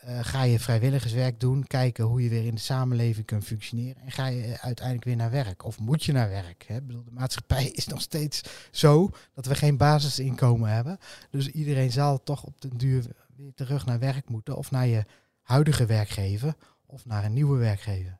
[0.00, 4.02] Eh, ga je vrijwilligerswerk doen, kijken hoe je weer in de samenleving kunt functioneren.
[4.02, 5.64] En ga je uiteindelijk weer naar werk.
[5.64, 6.64] Of moet je naar werk?
[6.66, 6.76] Hè?
[6.76, 10.98] Ik bedoel, de maatschappij is nog steeds zo dat we geen basisinkomen hebben.
[11.30, 14.56] Dus iedereen zal toch op den duur weer terug naar werk moeten.
[14.56, 15.04] Of naar je
[15.42, 16.54] huidige werkgever
[16.86, 18.18] of naar een nieuwe werkgever.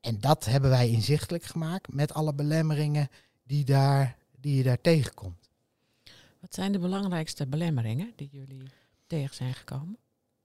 [0.00, 3.08] En dat hebben wij inzichtelijk gemaakt met alle belemmeringen
[3.42, 5.50] die, daar, die je daar tegenkomt.
[6.40, 8.70] Wat zijn de belangrijkste belemmeringen die jullie
[9.06, 9.98] tegen zijn gekomen?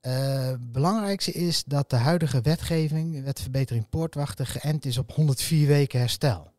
[0.03, 5.67] Eh, Het belangrijkste is dat de huidige wetgeving, wet verbetering poortwachten, geënt is op 104
[5.67, 6.51] weken herstel.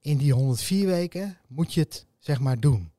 [0.00, 2.90] In die 104 weken moet je het zeg maar doen.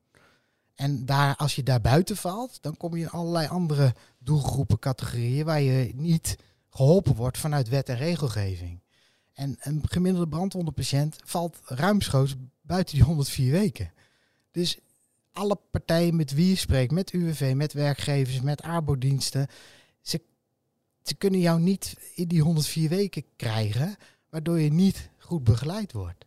[0.74, 5.44] En daar, als je daar buiten valt, dan kom je in allerlei andere doelgroepen, categorieën
[5.44, 6.36] waar je niet
[6.70, 8.80] geholpen wordt vanuit wet en regelgeving.
[9.32, 13.92] En een gemiddelde brandwondenpatiënt valt ruimschoots buiten die 104 weken.
[14.50, 14.78] Dus
[15.32, 19.48] alle partijen met wie je spreekt, met UWV, met werkgevers, met arbodiensten,
[21.08, 23.96] ze, kunnen jou niet in die 104 weken krijgen,
[24.30, 26.26] waardoor je niet goed begeleid wordt.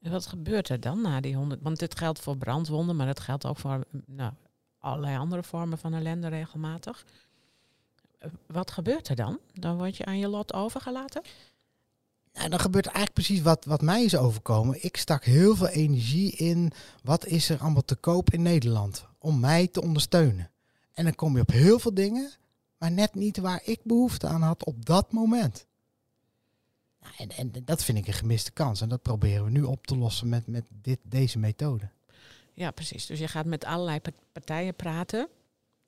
[0.00, 1.62] En wat gebeurt er dan na die 100?
[1.62, 4.32] Want dit geldt voor brandwonden, maar dat geldt ook voor nou,
[4.78, 7.04] allerlei andere vormen van ellende regelmatig.
[8.46, 9.38] Wat gebeurt er dan?
[9.52, 11.22] Dan word je aan je lot overgelaten?
[12.32, 14.84] Nou, dan gebeurt eigenlijk precies wat, wat mij is overkomen.
[14.84, 19.40] Ik stak heel veel energie in wat is er allemaal te koop in Nederland om
[19.40, 20.50] mij te ondersteunen.
[20.92, 22.30] En dan kom je op heel veel dingen,
[22.84, 25.66] maar net niet waar ik behoefte aan had op dat moment.
[27.00, 28.80] Nou, en, en dat vind ik een gemiste kans.
[28.80, 31.88] En dat proberen we nu op te lossen met, met dit, deze methode.
[32.54, 33.06] Ja, precies.
[33.06, 35.28] Dus je gaat met allerlei pa- partijen praten.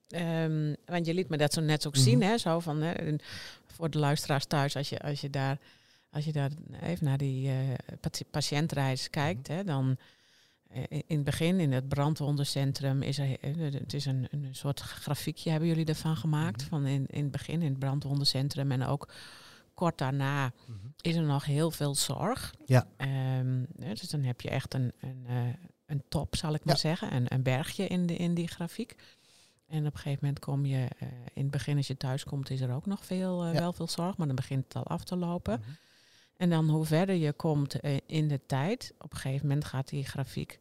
[0.08, 2.26] Ehm, want je liet me dat zo net ook zien, Mhm.
[2.28, 2.38] hè?
[2.38, 3.14] Zo van, hè,
[3.66, 5.58] voor de luisteraars thuis, als je, als je daar,
[6.10, 6.50] als je daar
[6.82, 7.56] even naar die eh,
[8.00, 9.96] pati- patiëntreis kijkt, hè, dan
[10.88, 15.50] in het begin, in het brandwondencentrum, is er, eh, het is een, een soort grafiekje
[15.50, 16.60] hebben jullie ervan gemaakt.
[16.60, 16.68] Mhm.
[16.68, 19.08] Van in, in het begin in het brandwondencentrum en ook
[19.74, 20.76] kort daarna Mhm.
[21.00, 22.54] is er nog heel veel zorg.
[22.66, 22.86] Ja.
[22.96, 25.36] Ehm, hè, dus dan heb je echt een, een, eh,
[25.86, 26.80] een top, zal ik maar Ja.
[26.80, 28.94] zeggen, een, een bergje in, de, in die grafiek.
[29.66, 32.50] En op een gegeven moment kom je, eh, in het begin als je thuis komt,
[32.50, 33.52] is er ook nog veel, Ja.
[33.52, 35.58] wel veel zorg, maar dan begint het al af te lopen.
[35.60, 35.70] Mhm.
[36.36, 40.04] En dan hoe verder je komt in de tijd, op een gegeven moment gaat die
[40.04, 40.58] grafiek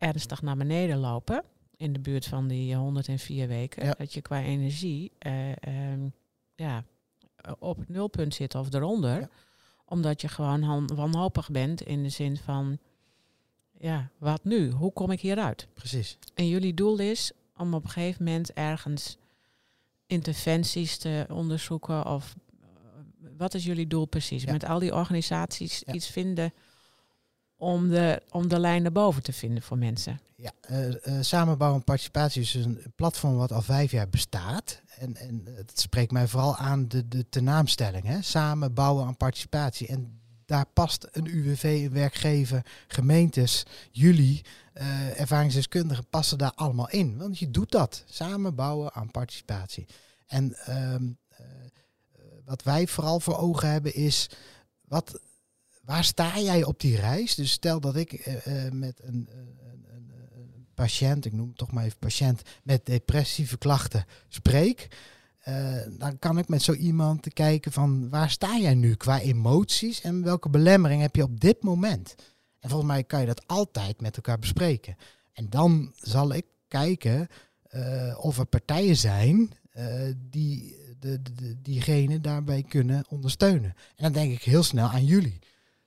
[0.00, 1.44] ernstig naar beneden lopen.
[1.76, 3.84] In de buurt van die 104 weken.
[3.84, 3.94] Ja.
[3.98, 6.08] Dat je qua energie eh, ehm,
[6.54, 6.84] ja,
[7.36, 9.20] eh, op het nulpunt zit of eronder.
[9.20, 9.28] Ja.
[9.84, 12.78] Omdat je gewoon wanhopig bent in de zin van,
[13.78, 14.70] ja, wat nu?
[14.70, 15.68] Hoe kom ik hieruit?
[15.74, 16.18] Precies.
[16.34, 19.18] En jullie doel is om op een gegeven moment ergens
[20.06, 22.66] interventies te onderzoeken of eh,
[23.36, 24.42] wat is jullie doel precies?
[24.42, 24.52] Ja.
[24.52, 25.92] Met al die organisaties Ja.
[25.92, 26.52] iets vinden
[27.60, 30.20] om de, om de lijn naar boven te vinden voor mensen.
[30.36, 34.80] Ja, eh, samenbouw en participatie is een platform wat al vijf jaar bestaat.
[34.98, 38.06] En, en het spreekt mij vooral aan de, de tenaamstelling.
[38.06, 38.22] Hè?
[38.22, 39.86] Samen bouwen aan participatie.
[39.86, 40.20] En
[40.50, 47.18] daar past een UWV, een werkgever, gemeentes, jullie, eh, ervaringsdeskundigen passen daar allemaal in.
[47.18, 48.04] Want je doet dat.
[48.06, 49.86] Samen bouwen aan participatie.
[50.26, 54.30] En ehm, eh, eh, wat wij vooral voor ogen hebben is,
[54.88, 55.20] wat,
[55.90, 57.34] waar sta jij op die reis?
[57.34, 61.72] Dus stel dat ik eh, eh, met een, een, een, patiënt, ik noem het toch
[61.72, 64.88] maar even patiënt, met depressieve klachten spreek.
[65.40, 70.00] eh, dan kan ik met zo iemand kijken van waar sta jij nu qua emoties
[70.00, 72.14] en welke belemmering heb je op dit moment?
[72.60, 74.96] En volgens mij kan je dat altijd met elkaar bespreken.
[75.32, 77.28] En dan zal ik kijken
[78.16, 79.50] of er partijen zijn
[80.16, 83.74] die de, de- diegene daarbij kunnen ondersteunen.
[83.96, 85.38] En dan denk ik heel snel aan jullie.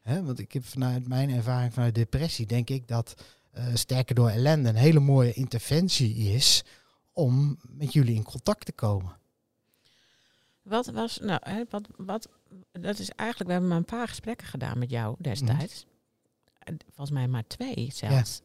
[0.04, 0.24] Hè?
[0.24, 3.16] Want ik heb vanuit mijn ervaring vanuit depressie, denk ik dat
[3.52, 6.63] eh, Sterker door ellende een hele mooie interventie is
[7.12, 9.18] om met jullie in contact te komen.
[10.62, 12.30] Wat was, nou, hè, wat, wat,
[12.72, 15.86] dat is eigenlijk, we hebben maar een paar gesprekken gedaan met jou destijds.
[16.60, 18.42] En Volgens mij maar twee zelfs.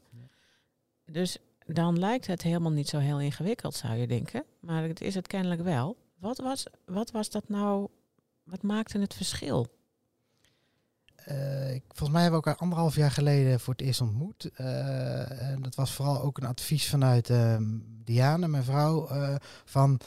[1.05, 4.45] Dus dan lijkt het helemaal niet zo heel ingewikkeld, zou je denken.
[4.61, 5.97] Maar het is het kennelijk wel.
[6.19, 7.89] Wat was, wat was dat nou,
[8.43, 9.67] wat maakte het verschil?
[11.25, 14.51] Eh, volgens mij hebben we elkaar anderhalf jaar geleden voor het eerst ontmoet.
[14.55, 17.65] Eh, en dat was vooral ook een advies vanuit ehm,
[18.05, 20.01] Diane, mijn vrouw, eh, van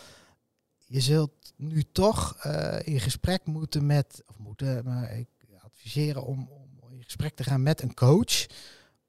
[0.85, 2.45] je zult nu toch
[2.83, 5.27] in gesprek moeten met, of moeten, maar ik
[5.59, 8.45] adviseren om, om in gesprek te gaan met een coach.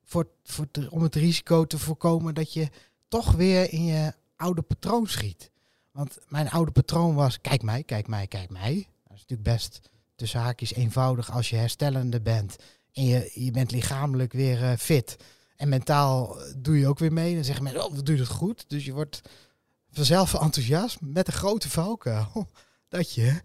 [0.05, 2.69] Voor, voor om het risico te voorkomen dat je
[3.09, 5.51] toch weer in je oude patroon schiet.
[5.91, 8.75] Want mijn oude patroon was, kijk mij, kijk mij, kijk mij.
[8.75, 12.57] Dat is natuurlijk best tussen haakjes eenvoudig als je herstellende bent.
[12.93, 15.17] En je, je bent lichamelijk weer eh, fit.
[15.57, 17.35] En mentaal eh, doe je ook weer mee.
[17.35, 18.65] Dan zeggen mensen, oh, wat doe je dat goed?
[18.69, 19.21] Dus je wordt
[19.91, 22.49] vanzelf enthousiast met een grote valkuil.
[22.89, 23.41] Dat je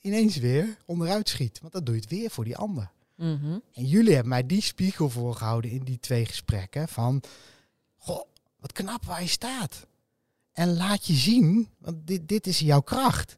[0.00, 1.60] ineens weer onderuit schiet.
[1.60, 2.90] Want dan doe je het weer voor die ander.
[3.14, 3.58] Mhm.
[3.72, 6.88] En jullie hebben mij die spiegel voorgehouden in die twee gesprekken.
[6.88, 7.22] Van,
[7.96, 8.22] goh,
[8.56, 9.86] wat knap waar je staat.
[10.52, 13.36] En laat je zien, want dit, dit is jouw kracht.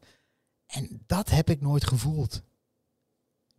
[0.65, 2.41] En dat heb ik nooit gevoeld.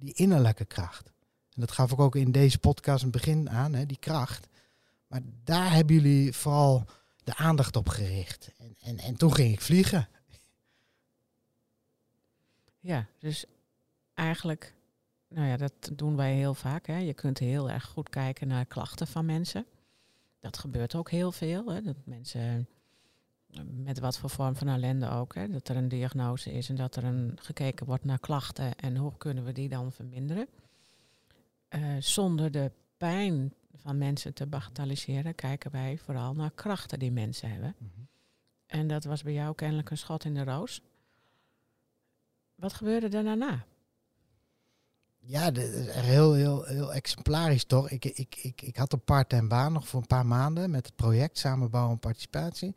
[0.01, 1.07] Die innerlijke kracht.
[1.55, 4.49] En dat gaf ik ook in deze podcast een begin aan, hè, die kracht.
[5.07, 6.85] Maar daar hebben jullie vooral
[7.25, 8.51] de aandacht op gericht.
[8.57, 10.09] En, en, en toen ging ik vliegen.
[12.81, 13.45] Ja, dus
[14.15, 14.75] eigenlijk,
[15.29, 16.87] nou ja, dat doen wij heel vaak.
[16.87, 16.97] Hè.
[16.97, 19.67] Je kunt heel erg goed kijken naar klachten van mensen.
[20.41, 21.73] Dat gebeurt ook heel veel.
[21.73, 21.83] Hè.
[21.83, 22.69] Dat mensen
[23.65, 26.97] met wat voor vorm van ellende ook, hè, dat er een diagnose is en dat
[26.97, 30.49] er een, gekeken wordt naar klachten en hoe kunnen we die dan verminderen.
[31.69, 37.51] Eh, zonder de pijn van mensen te bagatelliseren, kijken wij vooral naar krachten die mensen
[37.51, 37.75] hebben.
[38.67, 40.83] En dat was bij jou kennelijk een schot in de roos.
[42.55, 43.65] Wat gebeurde er daarna?
[45.19, 47.91] Ja, dat is heel, heel, heel exemplarisch toch.
[47.91, 50.97] Ik, ik, ik, ik had een part-time baan nog voor een paar maanden met het
[50.97, 52.75] project Samenbouwen en Participatie.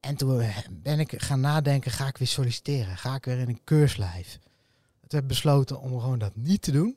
[0.00, 2.96] En toen ben ik gaan nadenken, ga ik weer solliciteren?
[2.96, 4.38] Ga ik weer in een keurslijf?
[5.00, 6.96] Toen heb ik besloten om gewoon dat niet te doen.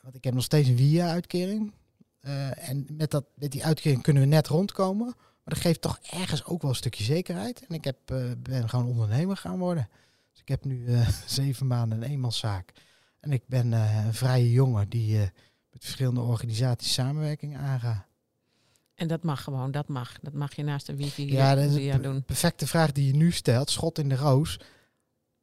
[0.00, 1.72] Want ik heb nog steeds een WIA-uitkering.
[2.20, 5.06] Eh, en met, dat, met die uitkering kunnen we net rondkomen.
[5.16, 7.66] Maar dat geeft toch ergens ook wel een stukje zekerheid.
[7.66, 9.88] En ik heb, eh, ben gewoon ondernemer gaan worden.
[10.32, 12.72] Dus ik heb nu eh, zeven maanden een eenmanszaak.
[13.20, 15.18] En ik ben een vrije jongen die
[15.70, 18.06] met verschillende organisaties samenwerking aangaat.
[18.94, 20.18] En dat mag gewoon, dat mag.
[20.22, 22.24] Dat mag je naast de wifi Ja, dat is een doen.
[22.24, 23.70] perfecte vraag die je nu stelt.
[23.70, 24.60] Schot in de roos.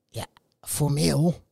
[0.09, 0.25] Ja,
[0.61, 1.43] formeel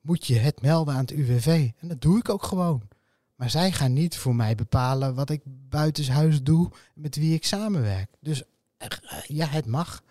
[0.00, 1.70] moet je het melden aan het UWV.
[1.78, 2.88] En dat doe ik ook gewoon.
[3.34, 8.10] Maar zij gaan niet voor mij bepalen wat ik buitenshuis doe, met wie ik samenwerk.
[8.20, 8.42] Dus
[8.76, 8.88] eh,
[9.26, 10.02] ja, het mag.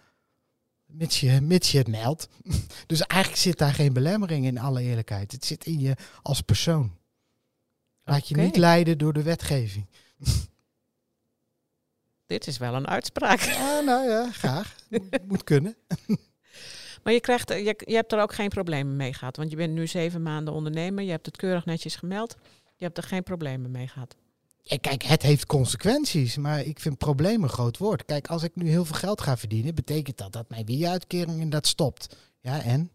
[0.86, 2.28] Mits je, mits je het meldt.
[2.88, 5.32] dus eigenlijk zit daar geen belemmering in, alle eerlijkheid.
[5.32, 6.98] Het zit in je als persoon.
[8.04, 9.86] Laat je niet leiden door de wetgeving.
[12.30, 13.40] Dit is wel een uitspraak.
[13.40, 14.76] Ah, nou ja, graag.
[14.90, 15.76] Moet, moet kunnen.
[17.04, 19.38] Maar je, krijgt, je, je hebt er ook geen problemen mee gehad.
[19.38, 21.04] Want je bent nu zeven maanden ondernemer.
[21.04, 22.36] Je hebt het keurig netjes gemeld.
[22.76, 24.16] Je hebt er geen problemen mee gehad.
[24.62, 28.06] Ja, kijk, het heeft consequenties, maar ik vind problemen een groot woord.
[28.06, 31.68] Kijk, als ik nu heel veel geld ga verdienen, betekent dat dat mijn WIA-uitkering dat
[31.68, 32.16] stopt.
[32.40, 32.92] Ja, en?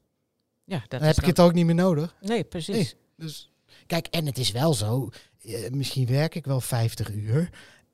[0.64, 2.14] Ja, dat Dan is heb ik het ook niet meer nodig.
[2.20, 2.74] Nee, precies.
[2.74, 2.95] Nee.
[3.16, 3.51] Dus
[3.87, 5.11] kijk, en het is wel zo,
[5.43, 7.51] eh, misschien werk ik wel 50 uur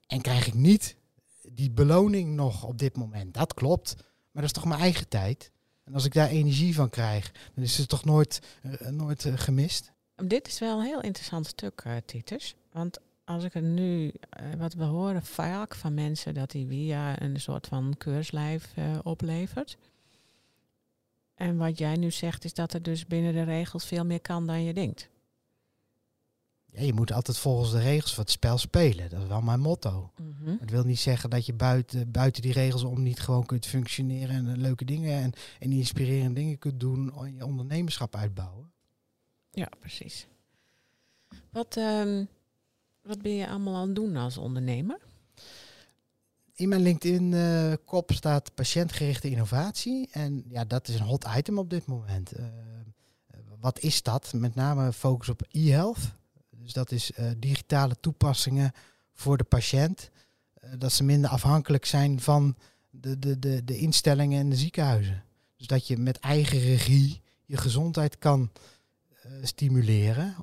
[0.06, 0.98] en krijg ik niet
[1.60, 3.34] die beloning nog op dit moment.
[3.34, 5.50] Dat klopt, maar dat is toch mijn eigen tijd.
[5.84, 9.32] En als ik daar energie van krijg, dan is het toch nooit, eh, nooit eh,
[9.36, 9.92] gemist.
[10.16, 12.54] Dit is wel een heel interessant stuk, eh Titus.
[12.72, 14.12] Want als ik het nu,
[14.58, 19.76] wat we horen vaak van mensen, dat die via een soort van keurslijf oplevert.
[21.34, 24.46] En wat jij nu zegt, is dat er dus binnen de regels veel meer kan
[24.46, 25.08] dan je denkt.
[26.72, 29.10] Ja, je moet altijd volgens de regels van het spel spelen.
[29.10, 30.10] Dat is wel mijn motto.
[30.16, 30.56] Mhm.
[30.60, 34.34] Het wil niet zeggen dat je buiten, buiten die regels om niet gewoon kunt functioneren
[34.34, 38.72] en eh, leuke dingen en, en inspirerende dingen kunt doen en je ondernemerschap uitbouwen.
[39.50, 40.26] Ja, precies.
[41.50, 42.24] Wat, ehm,
[43.02, 44.98] wat ben je allemaal aan het doen als ondernemer?
[46.54, 50.08] In mijn LinkedIn-kop staat patiëntgerichte innovatie.
[50.10, 52.32] En ja, dat is een hot item op dit moment.
[52.32, 52.44] Eh,
[53.60, 54.32] wat is dat?
[54.32, 56.18] Met name focus op e-health.
[56.62, 58.72] Dus dat is eh, digitale toepassingen
[59.12, 60.10] voor de patiënt.
[60.54, 62.56] Eh, dat ze minder afhankelijk zijn van
[62.90, 65.24] de, de, de, de instellingen en de ziekenhuizen.
[65.56, 68.50] Dus dat je met eigen regie je gezondheid kan
[69.22, 70.36] eh, stimuleren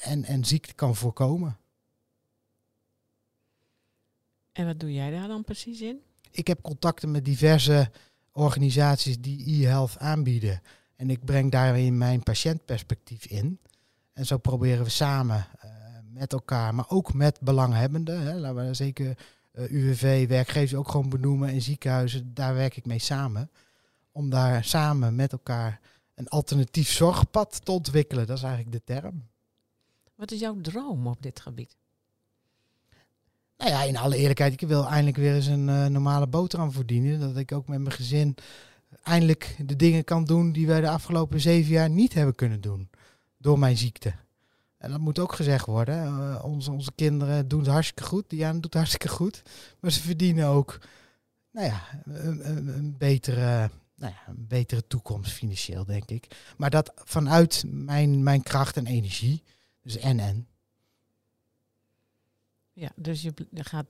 [0.00, 1.56] en, en ziekte kan voorkomen.
[4.52, 6.02] En wat doe jij daar dan precies in?
[6.30, 7.90] ik heb contacten met diverse
[8.32, 10.62] organisaties die e-health aanbieden.
[10.96, 13.58] En ik breng daarin mijn patiëntperspectief in.
[14.12, 15.46] En zo proberen we samen
[16.12, 18.20] met elkaar, maar ook met belanghebbenden.
[18.20, 19.18] Hè, laten we zeker
[19.52, 22.34] eh, UWV, werkgevers ook gewoon benoemen en ziekenhuizen.
[22.34, 23.50] Daar werk ik mee samen.
[24.12, 25.80] Om daar samen met elkaar
[26.14, 28.26] een alternatief zorgpad te ontwikkelen.
[28.26, 29.26] Dat is eigenlijk de term.
[30.14, 31.76] Wat is jouw droom op dit gebied?
[33.56, 37.20] Nou ja, in alle eerlijkheid, ik wil eindelijk weer eens een eh, normale boterham verdienen.
[37.20, 38.36] Dat ik ook met mijn gezin
[39.02, 42.90] eindelijk de dingen kan doen die wij de afgelopen zeven jaar niet hebben kunnen doen.
[43.36, 44.14] Door mijn ziekte.
[44.78, 46.04] En dat moet ook gezegd worden.
[46.04, 48.30] eh, onze, onze kinderen doen het hartstikke goed.
[48.30, 49.42] Diana doet het hartstikke goed.
[49.80, 50.78] Maar ze verdienen ook
[51.50, 56.52] nou ja, een, een, betere, nou ja, een betere toekomst financieel, denk ik.
[56.56, 59.42] Maar dat vanuit mijn, mijn kracht en energie.
[59.82, 60.46] Dus en en.
[62.72, 63.86] Ja, dus je gaat,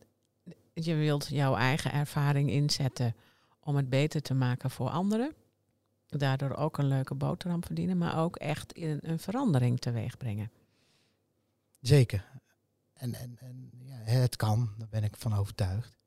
[0.72, 3.14] je wilt jouw eigen ervaring inzetten
[3.60, 5.34] om het beter te maken voor anderen.
[6.06, 10.50] Daardoor ook een leuke boterham verdienen, maar ook echt in een verandering teweeg brengen.
[11.80, 12.24] Zeker.
[12.92, 15.98] En, en, en ja, het kan, daar ben ik van overtuigd.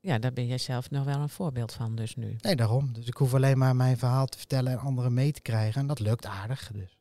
[0.00, 2.36] Ja, daar ben jij zelf nog wel een voorbeeld van dus nu.
[2.40, 2.92] Nee, daarom.
[2.92, 5.80] Dus ik hoef alleen maar mijn verhaal te vertellen en anderen mee te krijgen.
[5.80, 6.72] En dat lukt aardig.
[6.72, 6.98] Dus.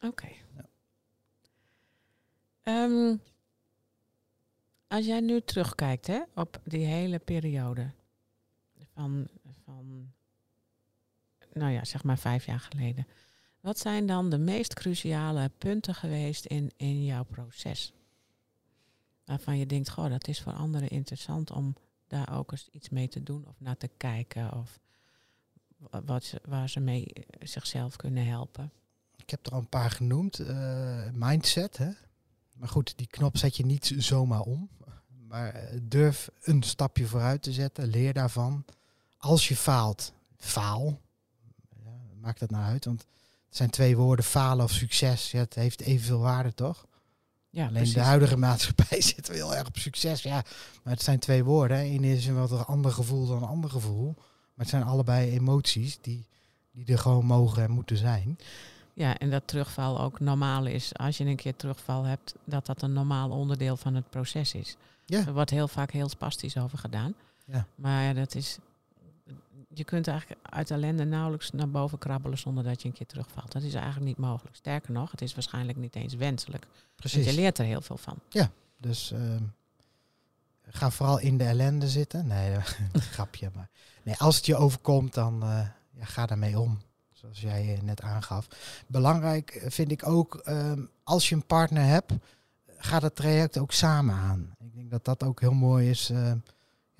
[0.00, 0.28] Oké.
[2.62, 3.16] Ehm,
[4.88, 7.90] als jij nu terugkijkt hè, op die hele periode
[8.94, 9.28] van,
[9.64, 10.12] van,
[11.52, 13.06] nou ja, zeg maar vijf jaar geleden.
[13.60, 17.92] Wat zijn dan de meest cruciale punten geweest in, in jouw proces?
[19.24, 21.74] Waarvan je denkt, goh, dat is voor anderen interessant om
[22.06, 24.52] daar ook eens iets mee te doen of naar te kijken.
[24.52, 24.78] Of
[25.76, 28.70] wa- wat ze, waar ze mee eh, zichzelf kunnen helpen.
[29.16, 30.38] Ik heb er al een paar genoemd.
[30.38, 31.90] Eh, mindset, hè.
[32.56, 34.68] Maar goed, die knop zet je niet zomaar om.
[35.26, 37.86] Maar eh, durf een stapje vooruit te zetten.
[37.86, 38.64] Leer daarvan.
[39.18, 41.00] Als je faalt, faal.
[42.22, 42.84] Ja, dat nou uit?
[42.84, 43.06] Want
[43.50, 45.30] het zijn twee woorden, falen of succes.
[45.30, 46.86] Ja, het heeft evenveel waarde, toch?
[47.50, 47.94] Ja, Alleen precies.
[47.94, 50.22] de huidige maatschappij zit heel erg op succes.
[50.22, 50.42] Ja,
[50.82, 51.76] maar het zijn twee woorden.
[51.76, 51.82] hè.
[51.84, 54.14] Eén is een wat ander gevoel dan een ander gevoel.
[54.16, 54.24] Maar
[54.54, 56.26] het zijn allebei emoties die,
[56.72, 58.38] die er gewoon mogen en moeten zijn.
[58.94, 60.96] Ja, en dat terugval ook normaal is.
[60.96, 64.76] Als je een keer terugval hebt, dat dat een normaal onderdeel van het proces is.
[65.06, 65.26] Ja.
[65.26, 67.14] Er wordt heel vaak heel spastisch over gedaan.
[67.44, 67.66] Ja.
[67.74, 68.58] Maar ja, dat is.
[69.74, 73.52] Je kunt eigenlijk uit ellende nauwelijks naar boven krabbelen zonder dat je een keer terugvalt.
[73.52, 74.56] Dat is eigenlijk niet mogelijk.
[74.56, 76.64] Sterker nog, het is waarschijnlijk niet eens wenselijk.
[76.64, 77.34] Want je Precies.
[77.34, 78.18] leert er heel veel van.
[78.76, 79.42] Dus ehm,
[80.62, 82.26] ga vooral in de ellende zitten.
[82.26, 82.56] Nee,
[83.14, 83.50] grapje.
[83.54, 83.68] Maar
[84.02, 86.78] nee, als het je overkomt, dan eh, ja, ga daarmee om.
[87.12, 88.46] zoals jij eh, net aangaf.
[88.86, 92.12] Belangrijk eh, vind ik ook, ehm, als je een partner hebt,
[92.76, 94.54] ga dat traject ook samen aan.
[94.58, 96.38] Ik denk dat dat ook heel mooi is ehm,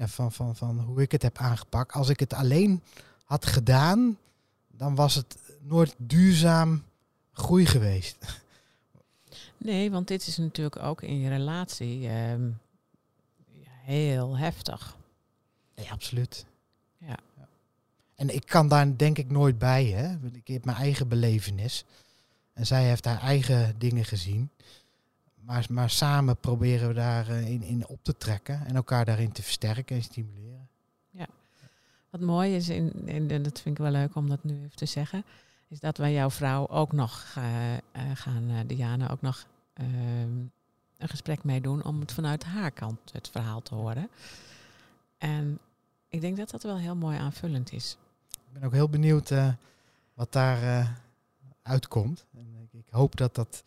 [0.01, 1.93] ja, van, van, van hoe ik het heb aangepakt.
[1.93, 2.83] Als ik het alleen
[3.25, 4.19] had gedaan,
[4.69, 6.85] dan was het nooit duurzaam
[7.33, 8.17] groei geweest.
[9.57, 12.47] Nee, want dit is natuurlijk ook in je relatie ehm,
[13.53, 14.97] ja, heel heftig.
[15.77, 16.45] Nee, absoluut.
[16.99, 17.19] Ja.
[18.15, 20.21] En ik kan daar denk ik nooit bij, hè.
[20.21, 21.85] Want Ik heb mijn eigen belevenis.
[22.53, 24.51] En zij heeft haar eigen dingen gezien.
[25.41, 29.43] Maar, maar samen proberen we daarin in, in op te trekken en elkaar daarin te
[29.43, 30.69] versterken en stimuleren.
[32.11, 34.77] Wat mooi is, in, in, en dat vind ik wel leuk om dat nu even
[34.77, 35.25] te zeggen,
[35.69, 37.81] is dat wij jouw vrouw ook nog eh, eh,
[38.15, 40.39] gaan, eh, Diana, ook nog ehm,
[40.97, 44.09] een gesprek mee doen om het vanuit haar kant het verhaal te horen.
[45.19, 45.59] En
[46.09, 47.97] ik denk dat dat wel heel mooi aanvullend is.
[48.31, 49.49] Ik ben ook heel benieuwd eh,
[50.15, 50.89] wat daar eh,
[51.63, 52.25] uitkomt.
[52.35, 53.65] En ik, ik hoop dat dat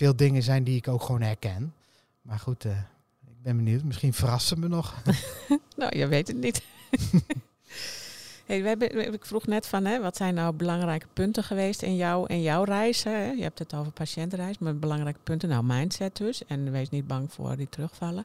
[0.00, 1.74] veel dingen zijn die ik ook gewoon herken.
[2.22, 2.78] Maar goed, eh,
[3.26, 3.82] ik ben benieuwd.
[3.84, 5.02] Misschien verrassen me nog.
[5.76, 6.62] Nou, je weet het niet.
[8.46, 11.96] hey, we hebben, ik vroeg net van, hè, wat zijn nou belangrijke punten geweest in,
[11.96, 13.04] jou, in jouw reis?
[13.04, 13.30] Hè?
[13.30, 16.44] Je hebt het over patiëntenreis, maar belangrijke punten, nou mindset dus.
[16.44, 18.24] En wees niet bang voor die terugvallen.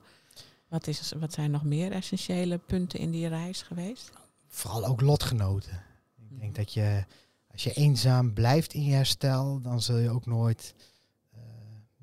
[0.68, 4.12] Wat, is, wat zijn nog meer essentiële punten in die reis geweest?
[4.48, 5.84] Vooral ook lotgenoten.
[6.30, 7.04] Ik denk dat je,
[7.52, 10.74] als je eenzaam blijft in je herstel, dan zul je ook nooit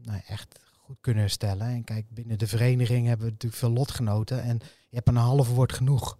[0.05, 1.67] nou, echt goed kunnen herstellen.
[1.67, 4.43] En kijk, binnen de vereniging hebben we natuurlijk veel lotgenoten.
[4.43, 6.19] En je hebt een half woord genoeg.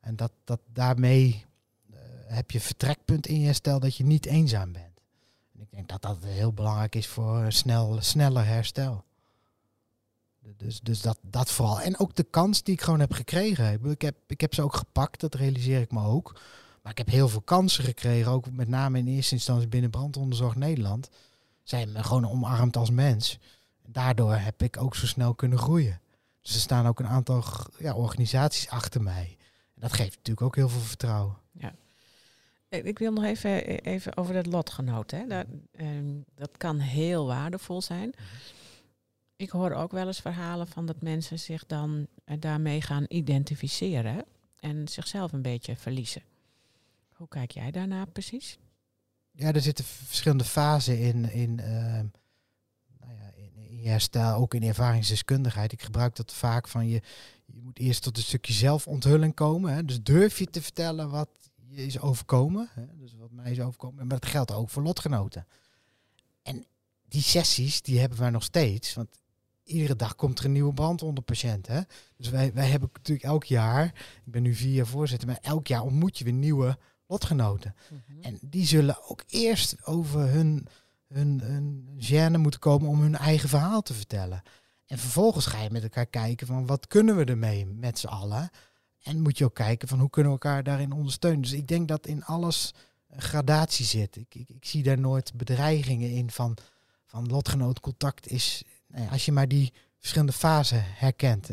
[0.00, 1.44] En dat, dat daarmee
[1.90, 5.00] eh, heb je vertrekpunt in je herstel dat je niet eenzaam bent.
[5.54, 9.04] En ik denk dat dat heel belangrijk is voor een snel, sneller herstel.
[10.56, 11.80] Dus, dus dat, dat vooral.
[11.80, 13.90] En ook de kans die ik gewoon heb gekregen.
[13.90, 16.40] Ik, heb, ik heb ze ook gepakt, dat realiseer ik me ook.
[16.82, 20.54] Maar ik heb heel veel kansen gekregen, ook met name in eerste instantie binnen Brandonderzorg
[20.54, 21.08] Nederland.
[21.62, 23.38] Zij hebben me gewoon omarmd als mens.
[23.82, 26.00] En daardoor heb ik ook zo snel kunnen groeien.
[26.40, 27.44] Dus er staan ook een aantal
[27.78, 29.36] ja, organisaties achter mij.
[29.74, 31.36] En dat geeft natuurlijk ook heel veel vertrouwen.
[32.68, 35.10] Eh, Ik wil nog even, even over dat lotgenoot.
[35.10, 35.26] Hè.
[35.26, 38.12] Dat, ehm, dat kan heel waardevol zijn.
[39.36, 44.24] Ik hoor ook wel eens verhalen van dat mensen zich dan eh, daarmee gaan identificeren
[44.60, 46.22] en zichzelf een beetje verliezen.
[47.14, 48.58] Hoe kijk jij daarna precies?
[49.40, 52.06] Ja, er zitten verschillende fasen in, in, ehm,
[53.00, 55.72] nou ja, in, je herstel, ook in ervaringsdeskundigheid.
[55.72, 57.02] Ik gebruik dat vaak van je,
[57.46, 59.74] je moet eerst tot een stukje zelfonthulling komen.
[59.74, 59.84] Hè.
[59.84, 61.28] Dus durf je te vertellen wat
[61.68, 62.68] je is overkomen.
[62.74, 62.84] Hè.
[62.96, 64.06] Dus wat mij is overkomen.
[64.06, 65.46] Maar dat geldt ook voor lotgenoten.
[66.42, 66.66] En
[67.08, 68.94] die sessies, die hebben wij nog steeds.
[68.94, 69.08] Want
[69.64, 71.66] iedere dag komt er een nieuwe brand onder patiënt.
[71.66, 71.80] Hè.
[72.16, 73.84] Dus wij, wij hebben natuurlijk elk jaar,
[74.24, 76.78] ik ben nu vier jaar voorzitter, maar elk jaar ontmoet je weer nieuwe
[77.10, 77.74] lotgenoten.
[78.20, 80.66] En die zullen ook eerst over hun,
[81.06, 84.42] hun, hun gêne moeten komen om hun eigen verhaal te vertellen.
[84.86, 88.50] En vervolgens ga je met elkaar kijken van wat kunnen we ermee met z'n allen.
[89.02, 91.40] En moet je ook kijken van hoe kunnen we elkaar daarin ondersteunen.
[91.40, 92.74] Dus ik denk dat in alles
[93.16, 94.16] gradatie zit.
[94.16, 96.56] Ik, ik, ik zie daar nooit bedreigingen in van,
[97.06, 101.48] van lotgenootcontact is, nou als je maar die verschillende fasen herkent.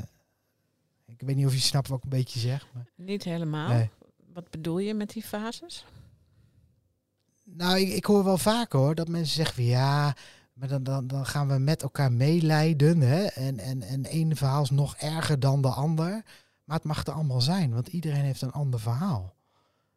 [1.06, 2.68] Ik weet niet of je snapt wat ik een beetje zeg.
[2.74, 3.70] Maar, Niet helemaal.
[3.70, 3.90] nee.
[4.38, 5.86] Wat bedoel je met die fases?
[7.44, 10.16] Nou, ik, hoor wel vaker hoor dat mensen zeggen van ja,
[10.54, 13.02] maar dan, dan, dan gaan we met elkaar meelijden.
[13.02, 13.24] Hè?
[13.26, 16.24] En, en, en één verhaal is nog erger dan de ander.
[16.64, 19.36] Maar het mag er allemaal zijn, want iedereen heeft een ander verhaal.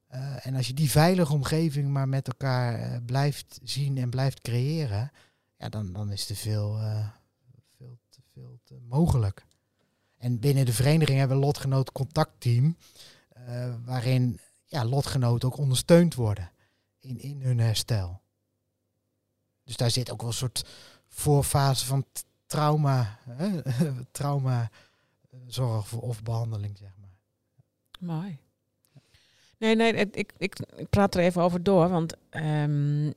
[0.07, 4.41] Eh, en als je die veilige omgeving maar met elkaar eh, blijft zien en blijft
[4.41, 5.11] creëren,
[5.57, 7.09] ja, dan, dan is er veel, eh,
[7.77, 9.45] veel, te, veel te mogelijk.
[10.19, 12.77] En binnen de vereniging hebben we een lotgenoot contactteam,
[13.51, 16.51] eh, waarin ja, lotgenoten ook ondersteund worden
[16.99, 18.21] in, in hun herstel.
[19.65, 20.65] Dus daar zit ook wel een soort
[21.09, 22.05] voorfase van
[22.47, 23.63] trauma, hè?
[24.11, 24.71] trauma
[25.31, 27.11] eh, zorg of behandeling, zeg maar.
[27.99, 28.39] Mooi.
[29.59, 33.13] Nee, nee, ik, ik, ik praat er even over door, want ehm,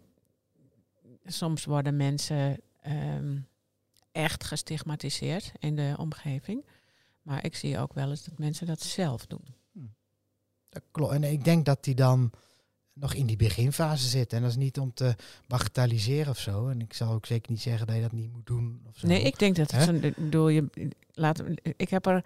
[1.26, 3.40] soms worden mensen ehm,
[4.12, 6.66] echt gestigmatiseerd in de omgeving.
[7.22, 9.62] Maar ik zie ook wel eens dat mensen dat zelf doen.
[10.74, 11.14] Dat klopt.
[11.14, 12.32] En ik denk dat die dan
[12.94, 14.34] nog in die beginfase zit.
[14.34, 15.16] En dat is niet om te
[15.48, 16.68] bagatelliseren of zo.
[16.68, 18.82] En ik zal ook zeker niet zeggen dat je dat niet moet doen.
[18.90, 19.08] Of zo.
[19.08, 20.90] Nee, ik denk dat het zo'n ik bedoel je.
[21.14, 21.44] Laat,
[21.76, 22.26] ik heb er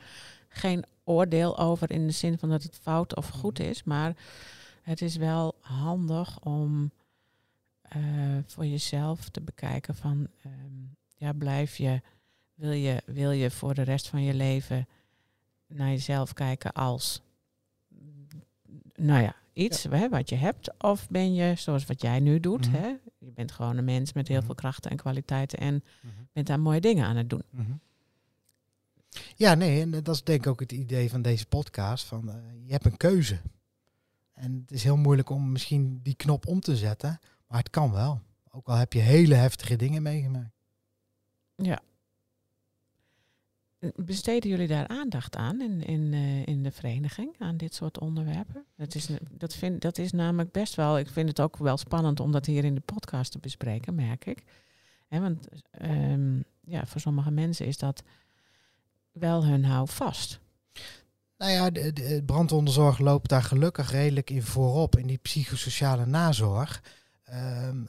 [0.49, 4.15] geen oordeel over in de zin van dat het fout of goed is, maar
[4.81, 6.91] het is wel handig om
[7.81, 8.01] eh,
[8.45, 10.53] voor jezelf te bekijken van ehm,
[11.15, 12.01] ja, blijf je
[12.53, 14.87] wil, je wil je voor de rest van je leven
[15.67, 17.21] naar jezelf kijken als
[19.01, 20.83] nou ja, iets hè, wat je hebt?
[20.83, 22.75] Of ben je, zoals wat jij nu doet, Mhm.
[22.75, 22.87] hè?
[23.17, 24.45] je bent gewoon een mens met heel Mhm.
[24.45, 26.13] veel krachten en kwaliteiten en Mhm.
[26.33, 27.43] bent daar mooie dingen aan het doen.
[29.35, 32.05] Ja, nee, en dat is denk ik ook het idee van deze podcast.
[32.05, 32.35] Van, eh,
[32.65, 33.39] je hebt een keuze.
[34.33, 37.19] En het is heel moeilijk om misschien die knop om te zetten.
[37.47, 38.21] Maar het kan wel.
[38.51, 40.51] Ook al heb je hele heftige dingen meegemaakt.
[43.95, 48.65] Besteden jullie daar aandacht aan in, in, eh, in de vereniging, aan dit soort onderwerpen?
[48.75, 52.19] Dat is, dat, vind, dat is namelijk best wel, ik vind het ook wel spannend
[52.19, 54.43] om dat hier in de podcast te bespreken, merk ik.
[55.09, 58.03] Want ehm, ja, voor sommige mensen is dat
[59.11, 60.39] wel hun houvast.
[61.37, 64.97] Nou ja, de, de brandonderzorg loopt daar gelukkig redelijk in voorop.
[64.97, 66.83] In die psychosociale nazorg.
[67.23, 67.85] De-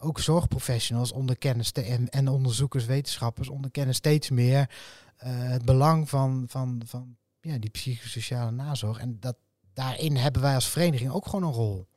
[0.00, 4.70] ook zorgprofessionals onderkennen en, en onderzoekers, wetenschappers onderkennen steeds meer
[5.16, 8.98] eh, het belang van, van, van ja, die psychosociale nazorg.
[8.98, 9.36] En dat,
[9.72, 11.88] daarin hebben wij als vereniging ook gewoon een rol.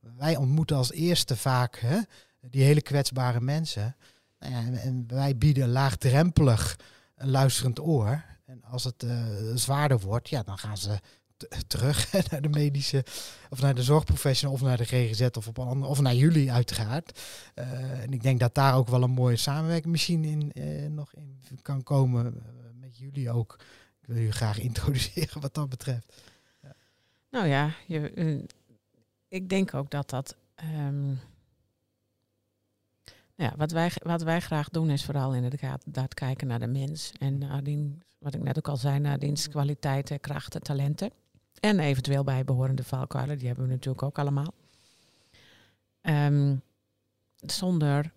[0.00, 1.98] Wij ontmoeten als eerste vaak hè,
[2.40, 3.96] die hele kwetsbare mensen.
[4.38, 6.78] Nou ja, en, wij bieden laagdrempelig
[7.16, 8.24] een luisterend oor.
[8.44, 11.00] En als het eh, zwaarder wordt, ja, dan gaan ze
[11.66, 13.04] terug naar de medische
[13.50, 17.20] of naar de zorgprofessional of naar de GGZ of op andere, of naar jullie uiteraard.
[17.54, 21.14] Eh, en ik denk dat daar ook wel een mooie samenwerking misschien in eh, nog
[21.14, 23.56] in kan komen eh, met jullie ook.
[24.00, 26.22] Ik wil jullie graag introduceren wat dat betreft.
[27.30, 28.44] Nou ja, je,
[29.28, 30.36] ik denk ook dat dat.
[30.54, 31.06] ehm,
[33.36, 37.12] nou ja, wat, wij, wat wij graag doen is vooral inderdaad kijken naar de mens.
[37.18, 41.10] En naar die, wat ik net ook al zei, naar diens kwaliteiten, krachten, talenten.
[41.60, 44.54] En eventueel bijbehorende valkuilen, die hebben we natuurlijk ook allemaal.
[46.00, 46.56] Ehm,
[47.36, 48.12] zonder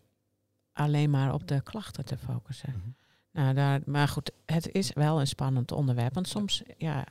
[0.73, 2.69] alleen maar op de klachten te focussen.
[2.69, 2.89] Mhm.
[3.31, 6.13] Nou, daar, maar goed, het is wel een spannend onderwerp.
[6.13, 7.05] Want soms, ja,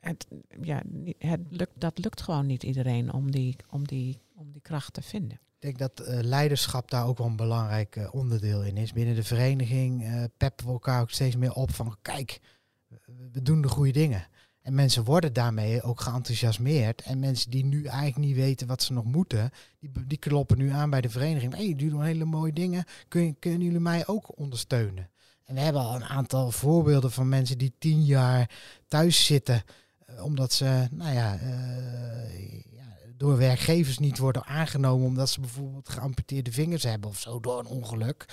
[0.00, 0.26] het,
[0.60, 0.82] ja
[1.18, 5.02] het lukt, dat lukt gewoon niet iedereen om die, om die, om die kracht te
[5.02, 5.38] vinden.
[5.58, 8.92] Ik denk dat eh, leiderschap daar ook wel een belangrijk eh, onderdeel in is.
[8.92, 12.40] Binnen de vereniging eh, peppen we elkaar ook steeds meer op van kijk,
[13.32, 14.26] we doen de goede dingen.
[14.66, 17.02] En mensen worden daarmee ook geenthousiasmeerd.
[17.02, 19.50] En mensen die nu eigenlijk niet weten wat ze nog moeten,
[19.80, 21.52] die, die kloppen nu aan bij de vereniging.
[21.52, 22.84] Hé, hey, jullie doen hele mooie dingen.
[23.08, 25.10] Kun, kunnen jullie mij ook ondersteunen?
[25.44, 28.50] En we hebben al een aantal voorbeelden van mensen die tien jaar
[28.88, 29.62] thuis zitten.
[30.06, 31.38] eh, omdat ze, nou eh, ja,
[33.16, 35.06] door werkgevers niet worden aangenomen.
[35.06, 38.26] Omdat ze bijvoorbeeld geamputeerde vingers hebben of zo door een ongeluk.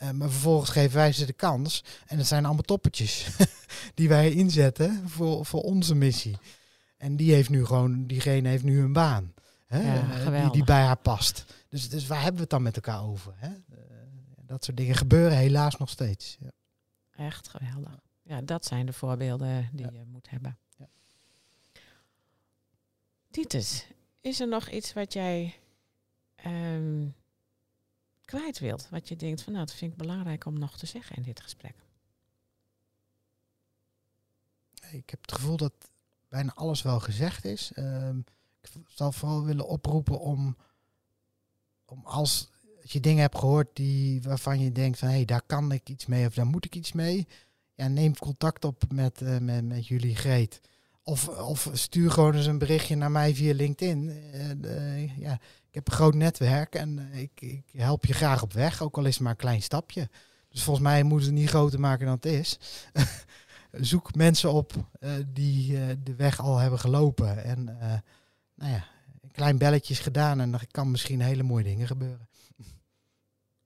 [0.00, 1.84] Eh, maar vervolgens geven wij ze de kans.
[2.06, 3.26] En dat zijn allemaal toppertjes
[3.94, 6.36] die wij inzetten voor, voor onze missie.
[6.96, 9.34] En die heeft nu gewoon, diegene heeft nu een baan.
[9.66, 9.94] Hè?
[9.94, 11.44] Ja, eh, die, die bij haar past.
[11.68, 13.32] Dus, dus waar hebben we het dan met elkaar over?
[13.36, 13.48] Hè?
[13.48, 13.78] Eh,
[14.46, 16.36] dat soort dingen gebeuren helaas nog steeds.
[16.40, 16.50] Ja.
[17.26, 17.98] Echt geweldig.
[18.22, 19.92] Ja, dat zijn de voorbeelden die Ja.
[19.92, 20.58] je moet hebben.
[20.76, 20.88] Ja.
[23.30, 23.86] Titus,
[24.20, 25.54] is er nog iets wat jij
[26.34, 27.06] ehm,
[28.30, 28.88] kwijt wilt?
[28.90, 31.40] Wat je denkt van nou, dat vind ik belangrijk om nog te zeggen in dit
[31.40, 31.74] gesprek.
[34.90, 35.72] Ik heb het gevoel dat
[36.28, 37.72] bijna alles wel gezegd is.
[37.74, 38.18] Ehm,
[38.60, 40.56] ik zal vooral willen oproepen om,
[41.84, 42.50] om als
[42.82, 46.06] je dingen hebt gehoord die, waarvan je denkt van hé, hey, daar kan ik iets
[46.06, 47.26] mee of daar moet ik iets mee.
[47.74, 50.60] Ja, neem contact op met, eh, met, met jullie Greet.
[51.02, 54.10] Of, of stuur gewoon eens een berichtje naar mij via LinkedIn.
[54.32, 55.32] Eh, eh, ja,
[55.68, 58.96] ik heb een groot netwerk en eh, ik, ik help je graag op weg, ook
[58.96, 60.08] al is het maar een klein stapje.
[60.48, 62.58] Dus volgens mij moeten we het niet groter maken dan het is.
[63.72, 64.72] Zoek mensen op
[65.26, 65.72] die
[66.02, 67.44] de weg al hebben gelopen.
[67.44, 67.64] En
[68.54, 68.84] nou ja,
[69.20, 72.28] een klein belletje is gedaan en er kan misschien hele mooie dingen gebeuren.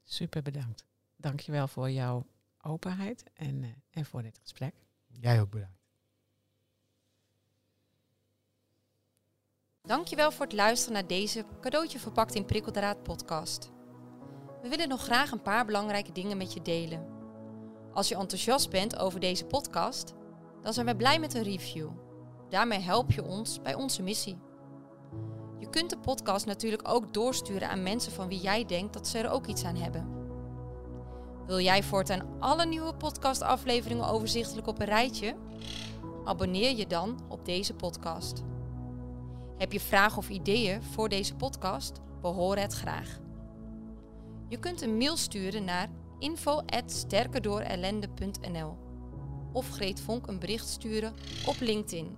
[0.05, 0.85] Super bedankt.
[1.17, 2.27] Dankjewel voor jouw
[2.61, 4.75] openheid en, en voor dit gesprek.
[5.07, 5.84] Jij ook bedankt.
[9.87, 13.71] Dankjewel voor het luisteren naar deze cadeautje verpakt in prikkeldraad podcast.
[14.63, 17.07] We willen nog graag een paar belangrijke dingen met je delen.
[17.93, 20.15] Als je enthousiast bent over deze podcast,
[20.63, 21.89] dan zijn we blij met een review.
[22.49, 24.39] Daarmee help je ons bij onze missie.
[25.59, 29.19] Je kunt de podcast natuurlijk ook doorsturen aan mensen van wie jij denkt dat ze
[29.19, 30.09] er ook iets aan hebben.
[31.47, 35.37] Wil jij voortaan alle nieuwe podcastafleveringen overzichtelijk op een rijtje?
[36.25, 38.43] Abonneer je dan op deze podcast.
[39.57, 42.01] Heb je vragen of ideeën voor deze podcast?
[42.21, 43.19] We horen het graag.
[44.49, 45.89] Je kunt een mail sturen naar
[46.19, 48.77] info@sterkerdoorellende.nl
[49.53, 51.15] of Greet Vonk een bericht sturen
[51.47, 52.17] op LinkedIn.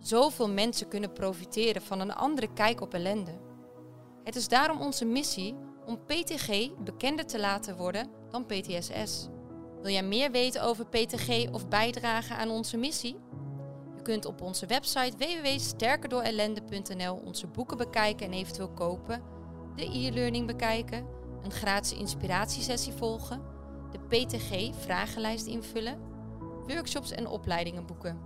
[0.00, 3.38] Zoveel mensen kunnen profiteren van een andere kijk op ellende.
[4.24, 5.54] Het is daarom onze missie
[5.86, 9.28] om PTG bekender te laten worden dan PTSS.
[9.82, 13.16] Wil jij meer weten over PTG of bijdragen aan onze missie?
[14.06, 19.22] Kunt op onze website www.sterkerdoorellende.nl onze boeken bekijken en eventueel kopen,
[19.76, 21.06] de e-learning bekijken,
[21.42, 23.42] een gratis inspiratiesessie volgen,
[23.90, 25.98] de PTG vragenlijst invullen,
[26.66, 28.18] workshops en opleidingen boeken.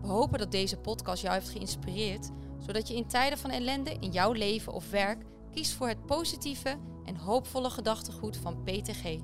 [0.00, 4.10] We hopen dat deze podcast jou heeft geïnspireerd, zodat je in tijden van ellende in
[4.10, 9.18] jouw leven of werk kiest voor het positieve en hoopvolle gedachtegoed van PTG.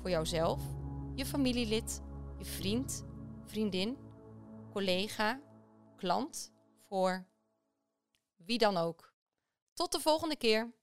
[0.00, 0.60] Voor jouzelf,
[1.14, 2.02] je familielid,
[2.38, 3.04] je vriend,
[3.46, 3.96] vriendin,
[4.76, 5.40] collega,
[5.96, 7.26] klant, voor
[8.36, 9.14] wie dan ook.
[9.72, 10.74] Tot de volgende keer.